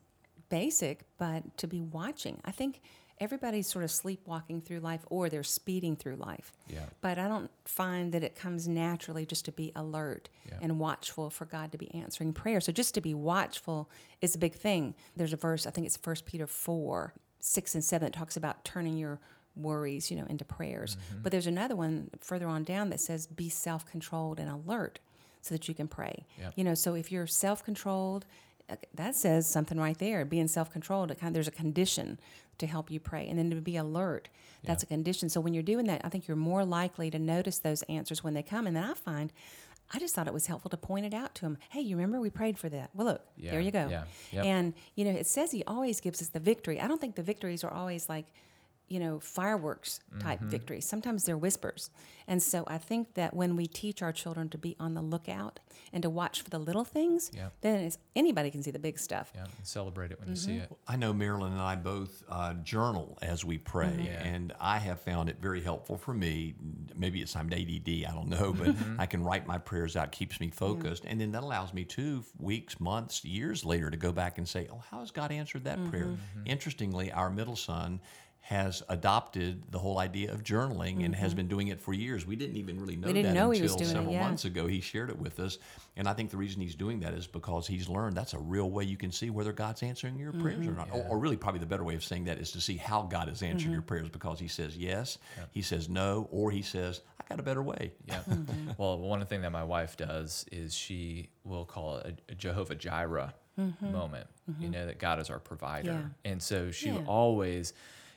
basic, 0.50 1.06
but 1.18 1.58
to 1.60 1.68
be 1.68 1.82
watching, 1.82 2.42
I 2.44 2.52
think 2.52 2.82
everybody's 3.24 3.68
sort 3.68 3.84
of 3.84 3.90
sleepwalking 3.92 4.62
through 4.62 4.80
life 4.82 5.02
or 5.10 5.30
they're 5.30 5.44
speeding 5.44 5.96
through 5.96 6.18
life. 6.18 6.52
Yeah. 6.68 6.86
But 7.02 7.18
I 7.18 7.28
don't 7.28 7.50
find 7.66 8.12
that 8.14 8.22
it 8.24 8.36
comes 8.36 8.68
naturally 8.68 9.26
just 9.26 9.46
to 9.46 9.52
be 9.52 9.72
alert 9.76 10.30
Yeah. 10.50 10.60
and 10.62 10.78
watchful 10.80 11.30
for 11.30 11.46
God 11.46 11.72
to 11.72 11.78
be 11.78 11.94
answering 11.96 12.34
prayer. 12.34 12.60
So 12.62 12.72
just 12.72 12.94
to 12.96 13.02
be 13.02 13.14
watchful 13.14 13.90
is 14.22 14.36
a 14.36 14.38
big 14.38 14.54
thing. 14.54 14.94
There's 15.16 15.34
a 15.34 15.38
verse, 15.38 15.66
I 15.66 15.72
think 15.72 15.88
it's 15.88 15.98
1 16.04 16.18
Peter 16.26 16.46
4, 16.46 17.14
6 17.40 17.76
and 17.76 17.84
7, 17.84 18.06
that 18.06 18.14
talks 18.18 18.36
about 18.38 18.64
turning 18.66 18.98
your 18.98 19.20
worries, 19.56 20.12
you 20.12 20.18
know, 20.18 20.26
into 20.28 20.44
prayers. 20.44 20.96
Mm-hmm. 20.96 21.22
But 21.24 21.32
there's 21.32 21.48
another 21.48 21.76
one 21.76 22.10
further 22.20 22.48
on 22.48 22.64
down 22.64 22.90
that 22.90 23.00
says 23.00 23.28
be 23.28 23.50
self-controlled 23.50 24.40
and 24.40 24.50
alert 24.50 25.00
so 25.42 25.54
that 25.56 25.68
you 25.68 25.74
can 25.76 25.88
pray. 25.88 26.26
Yep. 26.40 26.54
You 26.56 26.64
know, 26.64 26.74
so 26.74 26.94
if 26.96 27.12
you're 27.12 27.28
self-controlled, 27.28 28.26
that 28.94 29.16
says 29.16 29.48
something 29.48 29.78
right 29.80 29.98
there. 29.98 30.26
Being 30.26 30.48
self-controlled, 30.48 31.12
it 31.12 31.20
kind 31.20 31.30
of, 31.30 31.34
there's 31.34 31.48
a 31.48 31.52
condition 31.52 32.20
to 32.60 32.68
help 32.68 32.90
you 32.92 33.00
pray, 33.00 33.28
and 33.28 33.38
then 33.40 33.50
to 33.50 33.56
be 33.58 33.78
alert, 33.78 34.30
that's 34.64 34.84
a 34.84 34.86
condition. 34.86 35.28
So 35.28 35.42
when 35.42 35.54
you're 35.54 35.64
doing 35.64 35.88
that, 35.88 36.02
I 36.06 36.10
think 36.10 36.28
you're 36.28 36.38
more 36.38 36.64
likely 36.64 37.10
to 37.12 37.20
notice 37.20 37.60
those 37.60 37.82
answers 37.84 38.24
when 38.24 38.34
they 38.34 38.44
come. 38.44 38.66
And 38.68 38.76
then 38.76 38.84
I 38.84 38.94
find, 38.94 39.34
I 39.94 40.00
just 40.00 40.16
thought 40.16 40.28
it 40.28 40.34
was 40.34 40.46
helpful 40.48 40.70
to 40.70 40.78
point 40.78 41.06
it 41.06 41.14
out 41.14 41.36
to 41.36 41.46
him. 41.46 41.58
Hey, 41.70 41.82
you 41.82 41.98
remember 41.98 42.22
we 42.22 42.30
prayed 42.30 42.58
for 42.58 42.70
that? 42.70 42.90
Well, 42.94 43.08
look, 43.08 43.22
Yeah, 43.36 43.52
there 43.52 43.60
you 43.60 43.72
go. 43.72 43.88
yeah, 43.90 44.04
yep. 44.32 44.46
And 44.46 44.74
you 44.96 45.04
know, 45.06 45.12
it 45.12 45.28
says 45.28 45.52
He 45.52 45.64
always 45.66 46.00
gives 46.00 46.22
us 46.22 46.30
the 46.30 46.40
victory. 46.40 46.80
I 46.80 46.88
don't 46.88 47.02
think 47.02 47.16
the 47.16 47.24
victories 47.24 47.64
are 47.64 47.72
always 47.74 48.08
like 48.08 48.26
you 48.90 49.00
know, 49.00 49.20
fireworks 49.20 50.00
type 50.20 50.40
Mm-hmm. 50.40 50.50
victories. 50.50 50.86
Sometimes 50.88 51.24
they're 51.26 51.38
whispers. 51.38 51.90
And 52.28 52.42
so 52.42 52.64
I 52.68 52.78
think 52.78 53.16
that 53.16 53.34
when 53.36 53.56
we 53.56 53.66
teach 53.66 54.02
our 54.02 54.12
children 54.14 54.50
to 54.50 54.58
be 54.58 54.76
on 54.80 54.94
the 54.94 55.02
lookout 55.02 55.60
and 55.92 56.02
to 56.04 56.10
watch 56.10 56.42
for 56.42 56.50
the 56.50 56.60
little 56.60 56.84
things, 56.86 57.32
Yeah. 57.34 57.50
then 57.62 57.80
it's, 57.82 57.98
anybody 58.16 58.50
can 58.52 58.62
see 58.64 58.72
the 58.72 58.80
big 58.80 59.00
stuff. 59.00 59.32
yeah, 59.36 59.44
and 59.44 59.52
celebrate 59.68 60.12
it 60.12 60.20
when 60.20 60.30
you 60.30 60.36
see 60.36 60.58
it. 60.58 60.72
I 60.88 60.96
know 60.96 61.14
Marilynn 61.14 61.52
and 61.52 61.60
I 61.62 61.76
both 61.76 62.24
uh, 62.30 62.54
journal 62.56 63.18
as 63.22 63.44
we 63.44 63.58
pray, 63.58 63.88
Mm-hmm. 63.88 64.06
Yeah. 64.06 64.24
and 64.24 64.54
I 64.60 64.78
have 64.80 65.02
found 65.02 65.28
it 65.30 65.38
very 65.42 65.62
helpful 65.62 65.98
for 65.98 66.14
me. 66.14 66.54
Maybe 66.96 67.22
it's 67.22 67.36
I'm 67.36 67.48
ADD, 67.52 67.90
I 68.08 68.12
don't 68.14 68.30
know, 68.30 68.54
but 68.54 68.68
Mm-hmm. 68.68 69.00
I 69.02 69.06
can 69.06 69.24
write 69.24 69.48
my 69.48 69.58
prayers 69.58 69.96
out, 69.96 70.12
keeps 70.12 70.40
me 70.40 70.50
focused, 70.50 71.04
and 71.06 71.20
then 71.20 71.32
that 71.32 71.44
allows 71.44 71.74
me 71.74 71.84
two 71.84 72.24
weeks, 72.40 72.80
months, 72.80 73.26
years 73.26 73.66
later 73.66 73.90
to 73.90 73.98
go 73.98 74.12
back 74.12 74.38
and 74.38 74.48
say, 74.48 74.68
"Oh, 74.72 74.82
how 74.92 75.00
has 75.00 75.12
God 75.12 75.32
answered 75.32 75.64
that 75.66 75.84
prayer?" 75.90 76.06
Mm-hmm. 76.06 76.44
Interestingly, 76.46 77.12
our 77.12 77.30
middle 77.30 77.56
son 77.56 78.00
has 78.48 78.84
adopted 78.90 79.64
the 79.72 79.80
whole 79.80 80.00
idea 80.00 80.30
of 80.34 80.44
journaling 80.44 81.06
and 81.06 81.16
has 81.16 81.34
been 81.34 81.48
doing 81.48 81.70
it 81.70 81.80
for 81.80 81.94
years. 81.94 82.28
We 82.28 82.36
didn't 82.36 82.58
even 82.58 82.78
really 82.78 82.98
know 82.98 83.08
Mm-hmm. 83.08 83.14
didn't 83.16 83.34
that 83.34 83.40
know 83.40 83.52
until 83.52 83.64
was 83.64 83.76
doing 83.78 83.90
it, 83.90 83.94
several 83.94 84.14
yeah. 84.14 84.20
months 84.22 84.44
ago. 84.44 84.68
He 84.68 84.82
shared 84.82 85.10
it 85.10 85.18
with 85.18 85.40
us, 85.40 85.60
and 85.96 86.10
I 86.10 86.14
think 86.14 86.30
the 86.30 86.36
reason 86.36 86.60
he's 86.62 86.76
doing 86.76 87.00
that 87.00 87.14
is 87.14 87.26
because 87.26 87.66
he's 87.68 87.88
learned 87.88 88.18
that's 88.18 88.34
a 88.34 88.40
real 88.40 88.70
way 88.70 88.84
you 88.84 88.98
can 88.98 89.14
see 89.14 89.30
whether 89.30 89.54
God's 89.54 89.82
answering 89.82 90.20
your 90.20 90.34
prayers 90.34 90.68
or 90.68 90.74
not. 90.74 90.90
Or, 90.92 91.06
or 91.12 91.20
really, 91.20 91.38
probably 91.38 91.62
the 91.62 91.66
better 91.66 91.86
way 91.86 91.96
of 91.96 92.04
saying 92.04 92.26
that 92.26 92.38
is 92.38 92.52
to 92.52 92.60
see 92.60 92.76
how 92.76 93.04
God 93.04 93.30
is 93.30 93.42
answering 93.42 93.72
your 93.72 93.82
prayers 93.82 94.10
because 94.10 94.40
He 94.40 94.50
says 94.50 94.76
yes, 94.76 95.20
He 95.52 95.62
says 95.62 95.88
no, 95.88 96.28
or 96.30 96.52
He 96.52 96.64
says 96.64 97.00
I 97.22 97.24
got 97.30 97.40
a 97.40 97.44
better 97.44 97.64
way. 97.64 97.94
Yeah. 98.08 98.20
Mm-hmm. 98.30 98.72
Well, 98.78 98.98
one 99.00 99.26
thing 99.26 99.42
that 99.44 99.52
my 99.54 99.64
wife 99.64 99.96
does 99.96 100.46
is 100.52 100.76
she 100.76 101.30
will 101.46 101.64
call 101.64 101.98
it 102.00 102.20
a, 102.30 102.34
a 102.34 102.36
Jehovah 102.36 102.76
Jireh 102.76 103.34
moment. 103.80 104.28
You 104.60 104.68
know 104.70 104.86
that 104.86 105.00
God 105.00 105.20
is 105.22 105.30
our 105.30 105.40
provider, 105.40 105.92
Mm-hmm. 105.92 106.08
Yeah. 106.26 106.32
and 106.32 106.44
so 106.44 106.72
she 106.72 106.90
Yeah. 106.90 107.04
always 107.08 107.72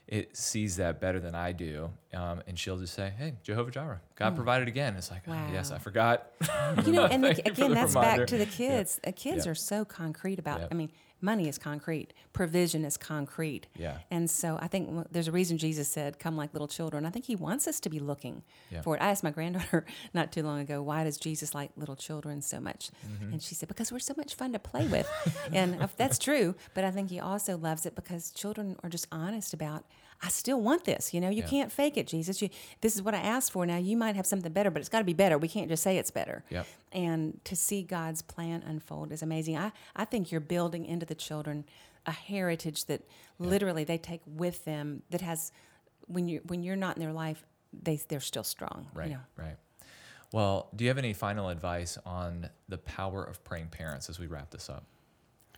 it 0.08 0.36
sees 0.36 0.76
that 0.76 1.00
better 1.00 1.20
than 1.20 1.34
I 1.34 1.52
do, 1.52 1.90
um, 2.16 2.42
and 2.46 2.59
she'll 2.59 2.79
just 2.79 2.94
say, 2.94 3.12
"Hey, 3.16 3.35
Jehovah 3.42 3.70
Jireh, 3.70 4.00
God 4.16 4.33
Mm. 4.33 4.37
provided 4.37 4.68
again." 4.68 4.96
It's 4.96 5.11
like, 5.11 5.22
oh, 5.29 5.33
yes, 5.52 5.70
I 5.70 5.79
forgot. 5.79 6.31
You 6.87 6.92
know, 6.92 7.05
and 7.07 7.22
for 7.26 7.31
again, 7.44 7.72
that's 7.74 7.94
reminder. 7.94 8.22
back 8.22 8.26
to 8.29 8.38
the 8.38 8.46
kids. 8.46 8.98
The 9.05 9.12
kids 9.12 9.44
Yeah. 9.46 9.52
are 9.52 9.55
so 9.55 9.85
concrete 9.85 10.38
about. 10.38 10.61
Yeah. 10.61 10.68
I 10.70 10.74
mean, 10.74 10.90
money 11.20 11.48
is 11.48 11.57
concrete, 11.59 12.12
provision 12.33 12.85
is 12.85 12.96
concrete. 12.96 13.66
Yeah. 13.76 13.98
And 14.11 14.29
so 14.31 14.59
I 14.61 14.68
think 14.68 15.07
there's 15.11 15.29
a 15.29 15.33
reason 15.33 15.57
Jesus 15.59 15.88
said, 15.88 16.18
"Come 16.18 16.37
like 16.37 16.52
little 16.52 16.68
children." 16.68 17.07
I 17.07 17.11
think 17.11 17.24
He 17.26 17.37
wants 17.37 17.66
us 17.66 17.81
to 17.81 17.88
be 17.88 17.98
looking 17.98 18.42
Yeah. 18.70 18.83
for 18.83 18.94
it. 18.96 19.02
I 19.02 19.09
asked 19.11 19.24
my 19.24 19.31
granddaughter 19.31 19.85
not 20.14 20.33
too 20.33 20.42
long 20.42 20.61
ago, 20.61 20.83
"Why 20.83 21.05
does 21.05 21.16
Jesus 21.18 21.55
like 21.55 21.70
little 21.76 21.96
children 21.96 22.42
so 22.42 22.61
much?" 22.61 22.90
Mm-hmm. 23.07 23.33
And 23.33 23.42
she 23.42 23.55
said, 23.55 23.68
"Because 23.68 23.90
we're 23.92 23.98
so 23.98 24.14
much 24.16 24.35
fun 24.35 24.52
to 24.52 24.59
play 24.59 24.87
with." 24.87 25.09
and 25.52 25.88
that's 25.96 26.18
true, 26.18 26.55
but 26.74 26.85
I 26.85 26.90
think 26.90 27.11
He 27.11 27.20
also 27.20 27.57
loves 27.57 27.87
it 27.87 27.94
because 27.94 28.31
children 28.31 28.76
are 28.83 28.90
just 28.90 29.07
honest 29.11 29.52
about. 29.55 29.85
I 30.22 30.29
still 30.29 30.61
want 30.61 30.85
this. 30.85 31.12
You 31.12 31.20
know, 31.20 31.29
you 31.29 31.42
Yeah. 31.42 31.48
can't 31.48 31.72
fake 31.72 31.96
it, 31.96 32.07
Jesus. 32.07 32.40
You, 32.40 32.48
this 32.81 32.94
is 32.94 33.02
what 33.02 33.14
I 33.14 33.18
asked 33.20 33.52
for. 33.52 33.66
Now 33.66 33.76
you 33.76 33.96
might 33.96 34.16
have 34.16 34.26
something 34.26 34.52
better, 34.52 34.70
but 34.70 34.81
it's 34.81 34.88
got 34.88 34.98
to 35.00 35.05
be 35.05 35.12
better. 35.14 35.37
We 35.38 35.48
can't 35.48 35.68
just 35.68 35.83
say 35.83 35.98
it's 35.98 36.11
better 36.11 36.42
Yep. 36.50 36.66
and 36.92 37.40
to 37.44 37.55
see 37.57 37.83
God's 37.83 38.22
plan 38.22 38.62
unfold 38.66 39.12
is 39.12 39.22
amazing. 39.22 39.59
I, 39.59 39.72
I 39.94 40.05
think 40.07 40.31
you're 40.33 40.40
building 40.40 40.87
into 40.87 41.05
the 41.07 41.14
children 41.14 41.64
a 42.07 42.12
heritage 42.12 42.85
that 42.87 43.02
literally 43.38 43.85
they 43.85 43.98
take 43.98 44.20
with 44.26 44.64
them 44.64 45.02
that 45.11 45.20
has 45.20 45.52
when 46.07 46.29
you 46.29 46.40
when 46.46 46.62
you're 46.62 46.76
not 46.76 46.96
in 46.96 47.02
their 47.02 47.12
life 47.12 47.44
they 47.72 47.96
they're 48.09 48.20
still 48.20 48.44
strong. 48.44 48.87
Right. 48.94 49.09
You 49.09 49.14
know? 49.14 49.20
Right. 49.37 49.57
Well, 50.33 50.68
do 50.74 50.85
you 50.85 50.88
have 50.90 50.98
any 50.98 51.12
final 51.12 51.48
advice 51.50 51.98
on 52.07 52.48
the 52.68 52.79
power 52.79 53.22
of 53.24 53.42
praying 53.44 53.68
parents 53.68 54.09
as 54.09 54.18
we 54.18 54.26
wrap 54.26 54.50
this 54.50 54.68
up? 54.70 54.85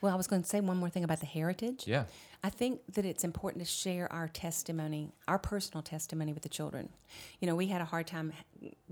Well, 0.00 0.12
I 0.12 0.16
was 0.16 0.26
going 0.26 0.42
to 0.42 0.48
say 0.48 0.60
one 0.60 0.76
more 0.76 0.90
thing 0.90 1.04
about 1.04 1.20
the 1.20 1.26
heritage. 1.26 1.84
Yeah. 1.86 2.04
I 2.42 2.50
think 2.50 2.80
that 2.94 3.04
it's 3.04 3.24
important 3.24 3.64
to 3.64 3.70
share 3.70 4.10
our 4.12 4.28
testimony, 4.28 5.10
our 5.26 5.38
personal 5.38 5.82
testimony 5.82 6.32
with 6.32 6.44
the 6.44 6.48
children. 6.48 6.88
You 7.40 7.48
know, 7.48 7.56
we 7.56 7.66
had 7.66 7.80
a 7.80 7.84
hard 7.84 8.06
time 8.06 8.32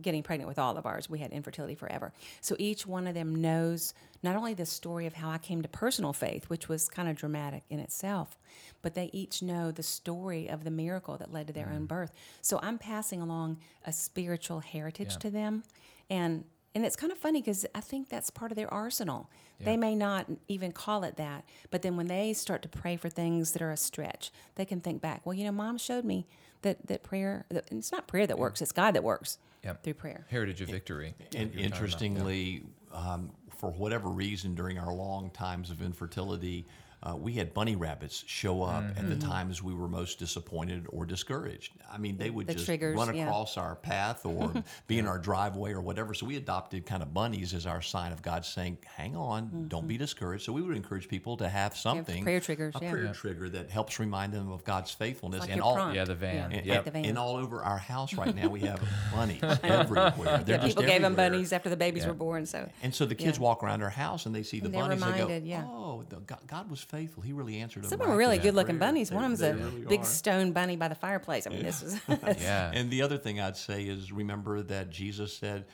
getting 0.00 0.24
pregnant 0.24 0.48
with 0.48 0.58
all 0.58 0.76
of 0.76 0.84
ours. 0.84 1.08
We 1.08 1.20
had 1.20 1.30
infertility 1.30 1.76
forever. 1.76 2.12
So 2.40 2.56
each 2.58 2.86
one 2.86 3.06
of 3.06 3.14
them 3.14 3.40
knows 3.40 3.94
not 4.22 4.34
only 4.34 4.54
the 4.54 4.66
story 4.66 5.06
of 5.06 5.14
how 5.14 5.30
I 5.30 5.38
came 5.38 5.62
to 5.62 5.68
personal 5.68 6.12
faith, 6.12 6.50
which 6.50 6.68
was 6.68 6.88
kind 6.88 7.08
of 7.08 7.14
dramatic 7.16 7.62
in 7.70 7.78
itself, 7.78 8.36
but 8.82 8.94
they 8.94 9.10
each 9.12 9.42
know 9.42 9.70
the 9.70 9.82
story 9.82 10.48
of 10.48 10.64
the 10.64 10.70
miracle 10.72 11.16
that 11.16 11.32
led 11.32 11.46
to 11.46 11.52
their 11.52 11.70
own 11.72 11.82
mm. 11.82 11.88
birth. 11.88 12.10
So 12.42 12.58
I'm 12.62 12.78
passing 12.78 13.20
along 13.20 13.58
a 13.84 13.92
spiritual 13.92 14.58
heritage 14.60 15.12
Yeah. 15.12 15.18
to 15.18 15.30
them. 15.30 15.62
And 16.10 16.44
and 16.76 16.84
it's 16.84 16.94
kind 16.94 17.10
of 17.10 17.16
funny 17.16 17.40
because 17.40 17.64
I 17.74 17.80
think 17.80 18.10
that's 18.10 18.28
part 18.28 18.52
of 18.52 18.56
their 18.56 18.72
arsenal. 18.72 19.30
Yeah. 19.58 19.64
They 19.64 19.76
may 19.78 19.94
not 19.94 20.26
even 20.46 20.72
call 20.72 21.04
it 21.04 21.16
that, 21.16 21.44
but 21.70 21.80
then 21.80 21.96
when 21.96 22.06
they 22.06 22.34
start 22.34 22.60
to 22.62 22.68
pray 22.68 22.98
for 22.98 23.08
things 23.08 23.52
that 23.52 23.62
are 23.62 23.70
a 23.70 23.78
stretch, 23.78 24.30
they 24.56 24.66
can 24.66 24.82
think 24.82 25.00
back. 25.00 25.24
Well, 25.24 25.32
you 25.32 25.46
know, 25.46 25.52
Mom 25.52 25.78
showed 25.78 26.04
me 26.04 26.26
that 26.60 26.86
that 26.88 27.02
prayer. 27.02 27.46
That, 27.48 27.70
and 27.70 27.78
it's 27.78 27.90
not 27.90 28.06
prayer 28.06 28.26
that 28.26 28.38
works; 28.38 28.60
it's 28.60 28.72
God 28.72 28.94
that 28.94 29.02
works 29.02 29.38
Yep. 29.64 29.84
through 29.84 29.94
prayer. 29.94 30.26
Heritage 30.28 30.60
of 30.60 30.68
victory. 30.68 31.14
And 31.34 31.46
like 31.46 31.54
you 31.54 31.60
were 31.60 31.64
interestingly, 31.64 32.62
um, 32.92 33.30
for 33.56 33.70
whatever 33.70 34.10
reason, 34.10 34.54
during 34.54 34.78
our 34.78 34.92
long 34.92 35.30
times 35.30 35.70
of 35.70 35.80
infertility, 35.80 36.66
uh, 37.02 37.14
we 37.14 37.32
had 37.35 37.52
bunny 37.54 37.76
rabbits 37.76 38.24
show 38.26 38.62
up 38.62 38.82
at 38.96 39.09
the 39.09 39.16
times 39.16 39.62
we 39.62 39.74
were 39.74 39.87
most 39.88 40.18
disappointed 40.18 40.87
or 40.88 41.04
discouraged. 41.06 41.72
I 41.92 41.98
mean, 41.98 42.16
they 42.16 42.30
would 42.30 42.46
The 42.46 42.54
just 42.54 42.64
triggers, 42.66 42.96
run 42.96 43.14
yeah. 43.14 43.24
across 43.26 43.56
our 43.56 43.76
path 43.76 44.24
or 44.26 44.52
be 44.87 44.98
in 44.98 45.06
our 45.06 45.18
driveway 45.18 45.72
or 45.72 45.80
whatever. 45.80 46.14
So 46.14 46.26
we 46.26 46.37
adopted 46.37 46.85
kind 46.87 47.02
of 47.02 47.12
bunnies 47.14 47.54
as 47.54 47.66
our 47.66 47.82
sign 47.82 48.12
of 48.12 48.22
God 48.22 48.44
saying, 48.44 48.78
"Hang 48.96 49.14
on, 49.14 49.66
don't 49.68 49.87
be 49.87 49.96
discouraged." 49.98 50.44
So 50.44 50.52
we 50.52 50.62
would 50.62 50.76
encourage 50.76 51.06
people 51.09 51.37
to 51.37 51.48
have 51.48 51.76
something 51.76 52.22
prayer 52.24 52.40
triggers, 52.40 52.74
a 52.74 52.82
yeah. 52.82 52.90
prayer 52.90 53.12
trigger 53.12 53.48
that 53.50 53.70
helps 53.70 54.00
remind 54.00 54.32
them 54.32 54.50
of 54.50 54.64
God's 54.64 54.90
faithfulness 54.90 55.40
Like 55.40 55.50
and 55.50 55.61
all. 55.61 55.74
prompt. 55.74 55.94
Yeah, 55.96 56.04
the 56.04 56.14
van. 56.14 56.50
And, 56.52 56.66
Yep. 56.66 56.85
the 56.87 56.90
van. 56.90 57.04
and 57.04 57.18
all 57.18 57.37
over 57.37 57.62
our 57.62 57.78
house 57.78 58.14
right 58.14 58.35
now, 58.35 58.48
we 58.48 58.61
have 58.61 58.80
bunnies 59.14 59.42
everywhere. 59.62 60.42
They're 60.44 60.56
Yeah, 60.56 60.62
just 60.64 60.76
people 60.76 60.82
gave 60.85 61.02
them 61.02 61.14
bunnies 61.14 61.52
after 61.52 61.68
the 61.70 61.76
babies 61.76 62.02
Yeah. 62.02 62.09
were 62.09 62.14
born. 62.14 62.46
So 62.46 62.68
And 62.82 62.94
so 62.94 63.04
the 63.06 63.14
kids 63.14 63.38
Yeah. 63.38 63.44
walk 63.44 63.62
around 63.62 63.82
our 63.82 63.90
house 63.90 64.26
and 64.26 64.35
they 64.35 64.42
see 64.42 64.59
the 64.61 64.66
And 64.66 64.74
bunnies. 64.74 65.00
reminded, 65.00 65.28
they 65.28 65.40
go, 65.40 65.46
yeah. 65.46 65.64
"Oh, 65.66 66.02
the, 66.09 66.16
God, 66.20 66.40
God 66.46 66.70
was 66.70 66.80
faithful. 66.80 66.95
He 67.24 67.32
really 67.32 67.59
answered." 67.61 67.85
a 67.85 67.88
some 67.88 68.00
of 68.00 68.06
them 68.06 68.14
are 68.14 68.18
really 68.18 68.38
good 68.38 68.54
looking 68.54 68.78
prayer." 68.78 68.88
bunnies. 68.90 69.11
They- 69.11 69.14
One 69.16 69.24
of 69.24 69.30
them's 69.30 69.40
they 69.40 69.50
a 69.50 69.54
really 69.56 69.87
big 69.87 70.00
are. 70.00 70.04
stone 70.04 70.52
bunny 70.52 70.76
by 70.76 70.88
the 70.88 70.94
fireplace. 70.94 71.46
I 71.46 71.50
mean, 71.50 71.62
this 71.62 71.82
is 71.82 72.00
Yeah. 72.09 72.70
And 72.74 72.90
the 72.90 73.02
other 73.02 73.18
thing 73.18 73.40
I'd 73.40 73.56
say 73.56 73.85
is 73.85 74.12
remember 74.12 74.62
that 74.62 74.90
Jesus 74.90 75.37
said, 75.37 75.66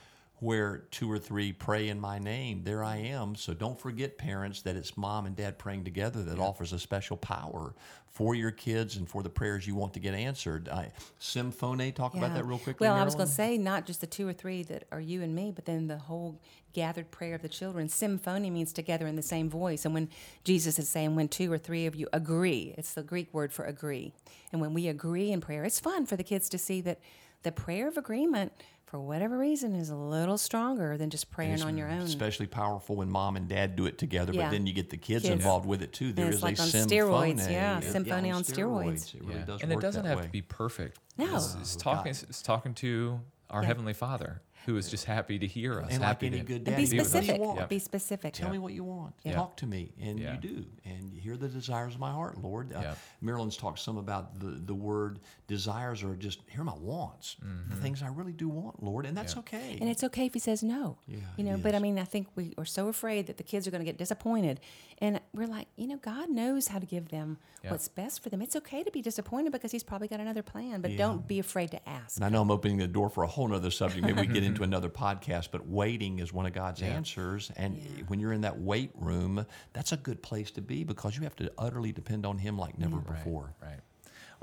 Where 0.43 0.79
two 0.91 1.09
or 1.09 1.17
three 1.17 1.53
pray 1.53 1.87
in 1.87 2.01
my 2.01 2.19
name, 2.19 2.63
there 2.65 2.83
I 2.83 2.97
mm-hmm. 2.97 3.13
am. 3.13 3.35
So 3.35 3.53
don't 3.53 3.79
forget, 3.79 4.17
parents, 4.17 4.61
that 4.63 4.75
it's 4.75 4.97
mom 4.97 5.25
and 5.25 5.37
dad 5.37 5.57
praying 5.57 5.85
together 5.85 6.21
that 6.23 6.37
offers 6.37 6.73
a 6.73 6.79
special 6.79 7.15
power 7.15 7.73
for 8.09 8.35
your 8.35 8.51
kids 8.51 8.97
and 8.97 9.07
for 9.07 9.23
the 9.23 9.29
prayers 9.29 9.65
you 9.65 9.73
want 9.73 9.93
to 9.93 10.01
get 10.01 10.13
answered. 10.13 10.67
I, 10.67 10.91
Symphony, 11.17 11.93
talk 11.93 12.13
about 12.13 12.33
that 12.33 12.45
real 12.45 12.59
quickly. 12.59 12.85
Well, 12.85 12.95
I 12.95 13.05
was 13.05 13.15
going 13.15 13.27
to 13.27 13.33
say 13.33 13.57
not 13.57 13.85
just 13.85 14.01
the 14.01 14.07
two 14.07 14.27
or 14.27 14.33
three 14.33 14.63
that 14.63 14.83
are 14.91 14.99
you 14.99 15.21
and 15.21 15.33
me, 15.33 15.51
but 15.55 15.63
then 15.63 15.87
the 15.87 15.97
whole 15.97 16.41
gathered 16.73 17.09
prayer 17.09 17.35
of 17.35 17.41
the 17.41 17.47
children. 17.47 17.87
Symphony 17.87 18.49
means 18.49 18.73
together 18.73 19.07
in 19.07 19.15
the 19.15 19.23
same 19.23 19.49
voice. 19.49 19.85
And 19.85 19.93
when 19.93 20.09
Jesus 20.43 20.77
is 20.77 20.89
saying, 20.89 21.15
when 21.15 21.29
two 21.29 21.49
or 21.51 21.57
three 21.57 21.85
of 21.85 21.95
you 21.95 22.09
agree, 22.11 22.75
it's 22.77 22.93
the 22.93 23.03
Greek 23.03 23.33
word 23.33 23.53
for 23.53 23.63
agree. 23.63 24.11
And 24.51 24.59
when 24.59 24.73
we 24.73 24.89
agree 24.89 25.31
in 25.31 25.39
prayer, 25.39 25.63
it's 25.63 25.79
fun 25.79 26.05
for 26.05 26.17
the 26.17 26.23
kids 26.23 26.49
to 26.49 26.57
see 26.57 26.81
that 26.81 26.99
the 27.43 27.51
prayer 27.51 27.87
of 27.87 27.97
agreement, 27.97 28.53
for 28.93 28.99
whatever 28.99 29.39
reason, 29.39 29.73
is 29.73 29.89
a 29.89 29.95
little 29.95 30.37
stronger 30.37 30.97
than 30.99 31.09
just 31.09 31.31
praying 31.31 31.63
on 31.63 31.75
your 31.77 31.89
own. 31.89 32.01
Especially 32.01 32.45
powerful 32.45 32.95
when 32.95 33.09
mom 33.09 33.35
and 33.35 33.47
dad 33.47 33.75
do 33.75 33.87
it 33.87 33.97
together, 33.97 34.31
Yeah. 34.31 34.43
but 34.43 34.51
then 34.51 34.67
you 34.67 34.73
get 34.73 34.91
the 34.91 34.97
kids, 34.97 35.23
Kids. 35.23 35.31
involved 35.33 35.65
with 35.65 35.81
it 35.81 35.91
too. 35.93 36.13
There 36.13 36.27
it's 36.27 36.35
is 36.37 36.43
like 36.43 36.59
a 36.59 36.61
on 36.61 36.67
symphony. 36.67 37.01
steroids, 37.01 37.51
yeah, 37.51 37.79
It- 37.79 37.91
symphony 37.91 38.29
on 38.29 38.43
steroids. 38.43 39.15
It 39.15 39.23
really 39.23 39.39
Yeah. 39.39 39.45
does 39.45 39.61
and 39.63 39.71
it 39.73 39.79
doesn't 39.79 40.03
that 40.03 40.09
have 40.09 40.19
way. 40.19 40.25
to 40.25 40.29
be 40.31 40.43
perfect. 40.43 40.99
No. 41.17 41.35
It's, 41.37 41.55
it's 41.59 41.75
talking. 41.75 42.11
It's, 42.11 42.21
it's 42.21 42.43
talking 42.43 42.75
to 42.75 43.19
our 43.49 43.61
Yeah. 43.63 43.67
heavenly 43.69 43.93
Father, 43.93 44.43
who 44.65 44.77
is 44.77 44.89
just 44.89 45.05
happy 45.05 45.37
to 45.39 45.47
hear 45.47 45.79
us. 45.81 45.89
And 45.91 45.99
like 45.99 46.07
happy 46.07 46.27
any 46.27 46.39
to 46.39 46.43
good 46.45 46.55
And 46.57 46.65
dad, 46.65 46.77
be 46.77 46.83
Daddy, 46.85 46.95
you 46.97 47.03
specific. 47.03 47.41
want? 47.41 47.69
Be 47.69 47.79
specific. 47.79 48.33
Tell 48.33 48.49
me 48.49 48.57
what 48.59 48.73
you 48.73 48.83
want. 48.83 49.13
Yeah. 49.23 49.33
Talk 49.33 49.57
to 49.57 49.65
me, 49.65 49.91
and 49.99 50.19
Yeah. 50.19 50.33
you 50.35 50.39
do, 50.39 50.65
and 50.85 51.11
you 51.13 51.19
hear 51.21 51.35
the 51.37 51.47
desires 51.49 51.93
of 51.95 51.99
my 51.99 52.11
heart, 52.11 52.41
Lord. 52.41 52.73
Uh, 52.73 52.79
Yeah. 52.81 52.95
Marilynn's 53.21 53.57
talked 53.57 53.79
some 53.79 53.97
about 53.97 54.39
the 54.39 54.47
the 54.65 54.75
word 54.75 55.19
desires 55.47 56.03
are 56.03 56.15
just 56.15 56.39
here 56.49 56.61
are 56.61 56.63
my 56.63 56.73
wants, 56.75 57.35
the 57.69 57.75
things 57.75 58.01
I 58.01 58.07
really 58.07 58.31
do 58.33 58.47
want, 58.49 58.81
Lord, 58.83 59.05
and 59.05 59.15
that's 59.17 59.37
okay. 59.37 59.77
And 59.79 59.89
it's 59.89 60.03
okay 60.05 60.25
if 60.25 60.33
he 60.33 60.39
says 60.39 60.63
no. 60.63 60.97
Yeah, 61.07 61.17
you 61.37 61.43
know, 61.43 61.57
but 61.57 61.75
I 61.75 61.79
mean, 61.79 61.99
I 61.99 62.05
think 62.05 62.27
we 62.35 62.53
are 62.57 62.65
so 62.65 62.87
afraid 62.87 63.27
that 63.27 63.37
the 63.37 63.43
kids 63.43 63.67
are 63.67 63.71
going 63.71 63.81
to 63.81 63.85
get 63.85 63.97
disappointed. 63.97 64.59
And 64.99 65.19
we're 65.33 65.47
like, 65.47 65.67
you 65.75 65.87
know, 65.87 65.97
God 65.97 66.29
knows 66.29 66.67
how 66.69 66.79
to 66.79 66.85
give 66.85 67.09
them 67.09 67.37
Yeah. 67.63 67.71
what's 67.71 67.87
best 67.87 68.21
for 68.21 68.29
them. 68.29 68.41
It's 68.41 68.55
okay 68.55 68.83
to 68.83 68.91
be 68.91 69.01
disappointed 69.01 69.51
because 69.51 69.71
he's 69.71 69.83
probably 69.83 70.07
got 70.07 70.19
another 70.19 70.43
plan, 70.43 70.81
but 70.81 70.95
don't 70.97 71.27
be 71.27 71.39
afraid 71.39 71.71
to 71.71 71.89
ask. 71.89 72.17
and 72.17 72.25
I 72.25 72.29
know 72.29 72.41
I'm 72.41 72.51
opening 72.51 72.77
the 72.77 72.87
door 72.87 73.09
for 73.09 73.23
a 73.23 73.27
whole 73.27 73.47
nother 73.47 73.71
subject. 73.71 74.05
Maybe 74.05 74.21
we 74.21 74.27
get 74.27 74.43
into 74.43 74.52
another 74.61 74.89
podcast, 74.89 75.49
but 75.51 75.67
waiting 75.67 76.19
is 76.19 76.31
one 76.31 76.45
of 76.45 76.53
God's 76.53 76.83
answers. 76.83 77.51
And 77.55 78.05
when 78.07 78.19
you're 78.19 78.33
in 78.33 78.41
that 78.41 78.59
wait 78.59 78.91
room, 78.93 79.45
that's 79.73 79.91
a 79.91 79.97
good 79.97 80.21
place 80.21 80.51
to 80.51 80.61
be 80.61 80.83
because 80.83 81.17
you 81.17 81.23
have 81.23 81.35
to 81.37 81.51
utterly 81.57 81.91
depend 81.91 82.25
on 82.25 82.37
Him 82.37 82.57
like 82.59 82.77
never 82.77 82.97
before. 82.97 83.55
Right. 83.61 83.79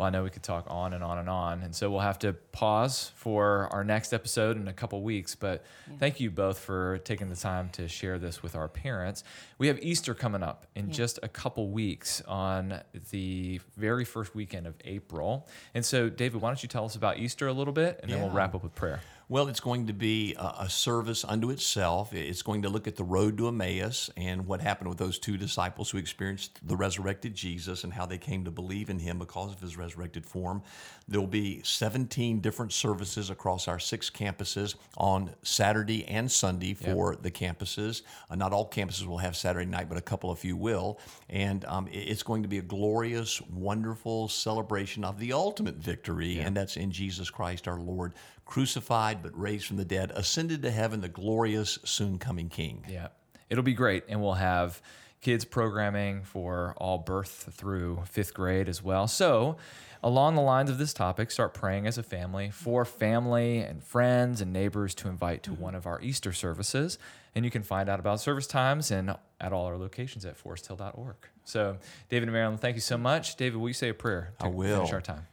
Well, 0.00 0.06
I 0.06 0.10
know 0.10 0.22
we 0.22 0.30
could 0.30 0.42
talk 0.42 0.64
on 0.68 0.94
and 0.94 1.04
on 1.04 1.18
and 1.18 1.28
on. 1.28 1.60
And 1.60 1.76
so 1.76 1.90
we'll 1.90 2.00
have 2.00 2.18
to 2.20 2.32
pause 2.32 3.12
for 3.16 3.68
our 3.70 3.84
next 3.84 4.14
episode 4.14 4.56
in 4.56 4.66
a 4.66 4.72
couple 4.72 5.02
weeks. 5.02 5.34
But 5.34 5.62
thank 5.98 6.20
you 6.20 6.30
both 6.30 6.58
for 6.58 6.96
taking 7.04 7.28
the 7.28 7.36
time 7.36 7.68
to 7.72 7.86
share 7.86 8.18
this 8.18 8.42
with 8.42 8.56
our 8.56 8.66
parents. 8.66 9.24
We 9.58 9.66
have 9.66 9.78
Easter 9.82 10.14
coming 10.14 10.42
up 10.42 10.64
in 10.74 10.90
just 10.90 11.18
a 11.22 11.28
couple 11.28 11.68
weeks 11.68 12.22
on 12.26 12.80
the 13.10 13.60
very 13.76 14.06
first 14.06 14.34
weekend 14.34 14.66
of 14.66 14.74
April. 14.86 15.46
And 15.74 15.84
so, 15.84 16.08
David, 16.08 16.40
why 16.40 16.48
don't 16.48 16.62
you 16.62 16.68
tell 16.70 16.86
us 16.86 16.96
about 16.96 17.18
Easter 17.18 17.46
a 17.48 17.52
little 17.52 17.74
bit 17.74 18.00
and 18.02 18.10
then 18.10 18.22
we'll 18.22 18.30
wrap 18.30 18.54
up 18.54 18.62
with 18.62 18.74
prayer. 18.74 19.02
Well, 19.30 19.46
it's 19.46 19.60
going 19.60 19.86
to 19.86 19.92
be 19.92 20.34
a, 20.34 20.54
a 20.62 20.68
service 20.68 21.24
unto 21.24 21.50
itself. 21.50 22.12
It's 22.12 22.42
going 22.42 22.62
to 22.62 22.68
look 22.68 22.88
at 22.88 22.96
the 22.96 23.04
road 23.04 23.38
to 23.38 23.46
Emmaus 23.46 24.10
and 24.16 24.44
what 24.44 24.60
happened 24.60 24.88
with 24.88 24.98
those 24.98 25.20
two 25.20 25.36
disciples 25.36 25.88
who 25.88 25.98
experienced 25.98 26.58
the 26.66 26.74
resurrected 26.74 27.36
Jesus 27.36 27.84
and 27.84 27.92
how 27.92 28.06
they 28.06 28.18
came 28.18 28.44
to 28.44 28.50
believe 28.50 28.90
in 28.90 28.98
him 28.98 29.20
because 29.20 29.52
of 29.52 29.60
his 29.60 29.76
resurrected 29.76 30.26
form. 30.26 30.64
There 31.06 31.20
will 31.20 31.28
be 31.28 31.60
17 31.62 32.40
different 32.40 32.72
services 32.72 33.30
across 33.30 33.68
our 33.68 33.78
six 33.78 34.10
campuses 34.10 34.74
on 34.96 35.30
Saturday 35.44 36.04
and 36.08 36.28
Sunday 36.28 36.74
for 36.74 37.14
the 37.14 37.30
campuses. 37.30 38.02
Uh, 38.30 38.34
not 38.34 38.52
all 38.52 38.68
campuses 38.68 39.06
will 39.06 39.18
have 39.18 39.36
Saturday 39.36 39.70
night, 39.70 39.88
but 39.88 39.96
a 39.96 40.02
couple 40.02 40.32
of 40.32 40.42
you 40.42 40.56
will. 40.56 40.98
And 41.28 41.64
um, 41.66 41.88
it's 41.92 42.24
going 42.24 42.42
to 42.42 42.48
be 42.48 42.58
a 42.58 42.62
glorious, 42.62 43.40
wonderful 43.42 44.26
celebration 44.26 45.04
of 45.04 45.20
the 45.20 45.32
ultimate 45.32 45.76
victory, 45.76 46.40
and 46.40 46.56
that's 46.56 46.76
in 46.76 46.90
Jesus 46.90 47.30
Christ 47.30 47.68
our 47.68 47.78
Lord 47.78 48.14
crucified 48.50 49.22
but 49.22 49.38
raised 49.38 49.66
from 49.66 49.76
the 49.76 49.84
dead, 49.84 50.10
ascended 50.14 50.60
to 50.62 50.70
heaven, 50.70 51.00
the 51.00 51.08
glorious 51.08 51.78
soon 51.84 52.18
coming 52.18 52.48
King. 52.48 52.84
Yeah, 52.88 53.08
it'll 53.48 53.64
be 53.64 53.74
great, 53.74 54.04
and 54.08 54.20
we'll 54.20 54.34
have 54.34 54.82
kids 55.20 55.44
programming 55.44 56.24
for 56.24 56.74
all 56.76 56.98
birth 56.98 57.50
through 57.52 58.02
fifth 58.06 58.34
grade 58.34 58.68
as 58.68 58.82
well. 58.82 59.06
So, 59.06 59.56
along 60.02 60.34
the 60.34 60.42
lines 60.42 60.68
of 60.68 60.78
this 60.78 60.92
topic, 60.92 61.30
start 61.30 61.54
praying 61.54 61.86
as 61.86 61.96
a 61.96 62.02
family 62.02 62.50
for 62.50 62.84
family 62.84 63.58
and 63.58 63.84
friends 63.84 64.40
and 64.40 64.52
neighbors 64.52 64.94
to 64.96 65.08
invite 65.08 65.44
to 65.44 65.50
mm-hmm. 65.50 65.62
one 65.62 65.74
of 65.76 65.86
our 65.86 66.00
Easter 66.02 66.32
services. 66.32 66.98
And 67.36 67.44
you 67.44 67.50
can 67.52 67.62
find 67.62 67.88
out 67.88 68.00
about 68.00 68.20
service 68.20 68.48
times 68.48 68.90
and 68.90 69.14
at 69.40 69.52
all 69.52 69.66
our 69.66 69.76
locations 69.76 70.24
at 70.24 70.42
foresthill.org. 70.42 71.16
So, 71.44 71.78
David 72.08 72.28
and 72.28 72.36
Marilynn, 72.36 72.58
thank 72.58 72.74
you 72.74 72.80
so 72.80 72.98
much. 72.98 73.36
David, 73.36 73.60
will 73.60 73.68
you 73.68 73.74
say 73.74 73.90
a 73.90 73.94
prayer 73.94 74.32
to 74.40 74.46
I 74.46 74.48
will. 74.48 74.78
finish 74.78 74.92
our 74.92 75.00
time? 75.00 75.26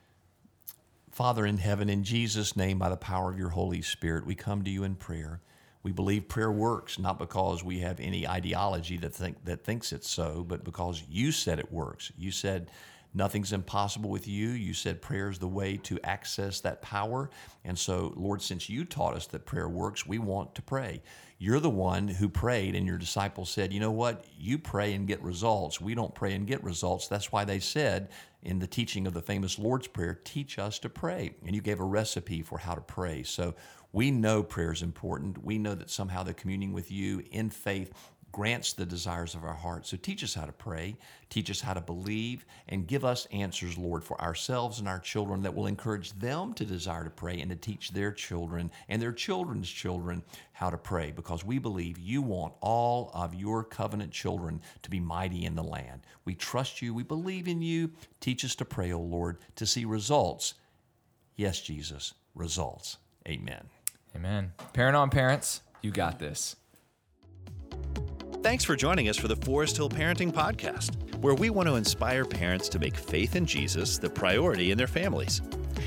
Father 1.17 1.47
in 1.47 1.57
heaven, 1.57 1.89
in 1.89 2.03
Jesus' 2.03 2.55
name, 2.55 2.77
by 2.77 2.89
the 2.89 2.95
power 2.95 3.31
of 3.31 3.39
your 3.39 3.49
Holy 3.49 3.81
Spirit, 3.81 4.23
we 4.23 4.35
come 4.35 4.63
to 4.63 4.69
you 4.69 4.83
in 4.83 4.93
prayer. 4.93 5.41
We 5.81 5.91
believe 5.91 6.27
prayer 6.27 6.51
works, 6.51 6.99
not 6.99 7.17
because 7.17 7.63
we 7.63 7.79
have 7.79 7.99
any 7.99 8.27
ideology 8.27 8.97
that 8.97 9.15
think 9.15 9.43
that 9.45 9.63
thinks 9.63 9.91
it's 9.91 10.07
so, 10.07 10.45
but 10.47 10.63
because 10.63 11.03
you 11.09 11.31
said 11.31 11.57
it 11.57 11.71
works. 11.71 12.11
You 12.19 12.29
said 12.29 12.69
nothing's 13.15 13.51
impossible 13.51 14.11
with 14.11 14.27
you. 14.27 14.49
You 14.49 14.75
said 14.75 15.01
prayer 15.01 15.27
is 15.31 15.39
the 15.39 15.47
way 15.47 15.77
to 15.77 15.99
access 16.03 16.59
that 16.59 16.83
power. 16.83 17.31
And 17.65 17.79
so, 17.79 18.13
Lord, 18.15 18.39
since 18.43 18.69
you 18.69 18.85
taught 18.85 19.15
us 19.15 19.25
that 19.25 19.47
prayer 19.47 19.69
works, 19.69 20.05
we 20.05 20.19
want 20.19 20.53
to 20.53 20.61
pray. 20.61 21.01
You're 21.39 21.59
the 21.59 21.69
one 21.69 22.07
who 22.07 22.29
prayed, 22.29 22.73
and 22.73 22.87
your 22.87 22.97
disciples 22.97 23.49
said, 23.49 23.71
You 23.71 23.79
know 23.79 23.91
what? 23.91 24.25
You 24.37 24.57
pray 24.57 24.93
and 24.93 25.07
get 25.07 25.21
results. 25.21 25.79
We 25.79 25.93
don't 25.93 26.15
pray 26.15 26.33
and 26.33 26.47
get 26.47 26.63
results. 26.63 27.07
That's 27.07 27.31
why 27.31 27.45
they 27.45 27.59
said 27.59 28.09
in 28.41 28.59
the 28.59 28.67
teaching 28.67 29.05
of 29.05 29.13
the 29.13 29.21
famous 29.21 29.59
Lord's 29.59 29.87
Prayer, 29.87 30.19
teach 30.23 30.57
us 30.57 30.79
to 30.79 30.89
pray. 30.89 31.35
And 31.45 31.55
you 31.55 31.61
gave 31.61 31.79
a 31.79 31.83
recipe 31.83 32.41
for 32.41 32.57
how 32.57 32.73
to 32.73 32.81
pray. 32.81 33.21
So 33.23 33.53
we 33.91 34.09
know 34.09 34.41
prayer 34.41 34.71
is 34.71 34.81
important. 34.81 35.43
We 35.43 35.57
know 35.57 35.75
that 35.75 35.89
somehow 35.89 36.23
the 36.23 36.33
communing 36.33 36.73
with 36.73 36.91
you 36.91 37.23
in 37.31 37.49
faith 37.49 37.93
grants 38.31 38.73
the 38.73 38.85
desires 38.85 39.35
of 39.35 39.43
our 39.43 39.53
heart. 39.53 39.87
So 39.87 39.97
teach 39.97 40.23
us 40.23 40.33
how 40.33 40.45
to 40.45 40.51
pray, 40.51 40.95
teach 41.29 41.49
us 41.49 41.61
how 41.61 41.73
to 41.73 41.81
believe, 41.81 42.45
and 42.67 42.87
give 42.87 43.03
us 43.03 43.27
answers, 43.31 43.77
Lord, 43.77 44.03
for 44.03 44.19
ourselves 44.21 44.79
and 44.79 44.87
our 44.87 44.99
children 44.99 45.41
that 45.43 45.55
will 45.55 45.67
encourage 45.67 46.13
them 46.13 46.53
to 46.55 46.65
desire 46.65 47.03
to 47.03 47.09
pray 47.09 47.39
and 47.39 47.49
to 47.49 47.55
teach 47.55 47.91
their 47.91 48.11
children 48.11 48.71
and 48.89 49.01
their 49.01 49.11
children's 49.11 49.69
children 49.69 50.23
how 50.53 50.69
to 50.69 50.77
pray 50.77 51.11
because 51.11 51.43
we 51.43 51.57
believe 51.57 51.97
you 51.97 52.21
want 52.21 52.53
all 52.61 53.11
of 53.13 53.33
your 53.33 53.63
covenant 53.63 54.11
children 54.11 54.61
to 54.83 54.89
be 54.89 54.99
mighty 54.99 55.45
in 55.45 55.55
the 55.55 55.63
land. 55.63 56.01
We 56.25 56.35
trust 56.35 56.81
you, 56.81 56.93
we 56.93 57.03
believe 57.03 57.47
in 57.47 57.61
you. 57.61 57.91
Teach 58.19 58.43
us 58.43 58.55
to 58.55 58.65
pray, 58.65 58.91
O 58.91 58.99
Lord, 58.99 59.37
to 59.55 59.65
see 59.65 59.85
results. 59.85 60.53
Yes, 61.35 61.61
Jesus, 61.61 62.13
results. 62.35 62.97
Amen. 63.27 63.63
Amen. 64.15 64.51
Parent 64.73 64.95
on 64.95 65.09
parents, 65.09 65.61
you 65.81 65.91
got 65.91 66.19
this. 66.19 66.55
Thanks 68.47 68.63
for 68.63 68.77
joining 68.77 69.09
us 69.09 69.17
for 69.17 69.27
the 69.27 69.35
Forest 69.35 69.75
Hill 69.75 69.89
Parenting 69.89 70.31
Podcast, 70.31 71.17
where 71.17 71.35
we 71.35 71.49
want 71.49 71.67
to 71.67 71.75
inspire 71.75 72.23
parents 72.23 72.69
to 72.69 72.79
make 72.79 72.95
faith 72.95 73.35
in 73.35 73.45
Jesus 73.45 73.97
the 73.97 74.09
priority 74.09 74.71
in 74.71 74.77
their 74.77 74.87
families. 74.87 75.41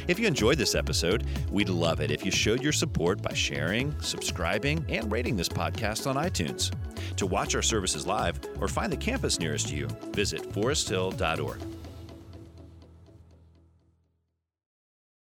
If 0.08 0.20
you 0.20 0.26
enjoyed 0.26 0.58
this 0.58 0.74
episode, 0.74 1.24
we'd 1.50 1.70
love 1.70 2.00
it 2.00 2.10
if 2.10 2.22
you 2.22 2.30
showed 2.30 2.62
your 2.62 2.74
support 2.74 3.22
by 3.22 3.32
sharing, 3.32 3.98
subscribing, 4.02 4.84
and 4.90 5.10
rating 5.10 5.36
this 5.36 5.48
podcast 5.48 6.06
on 6.06 6.16
iTunes. 6.16 6.70
To 7.16 7.24
watch 7.24 7.54
our 7.54 7.62
services 7.62 8.06
live 8.06 8.38
or 8.60 8.68
find 8.68 8.92
the 8.92 8.96
campus 8.98 9.40
nearest 9.40 9.72
you, 9.72 9.86
visit 10.12 10.42
foresthill.org. 10.52 11.79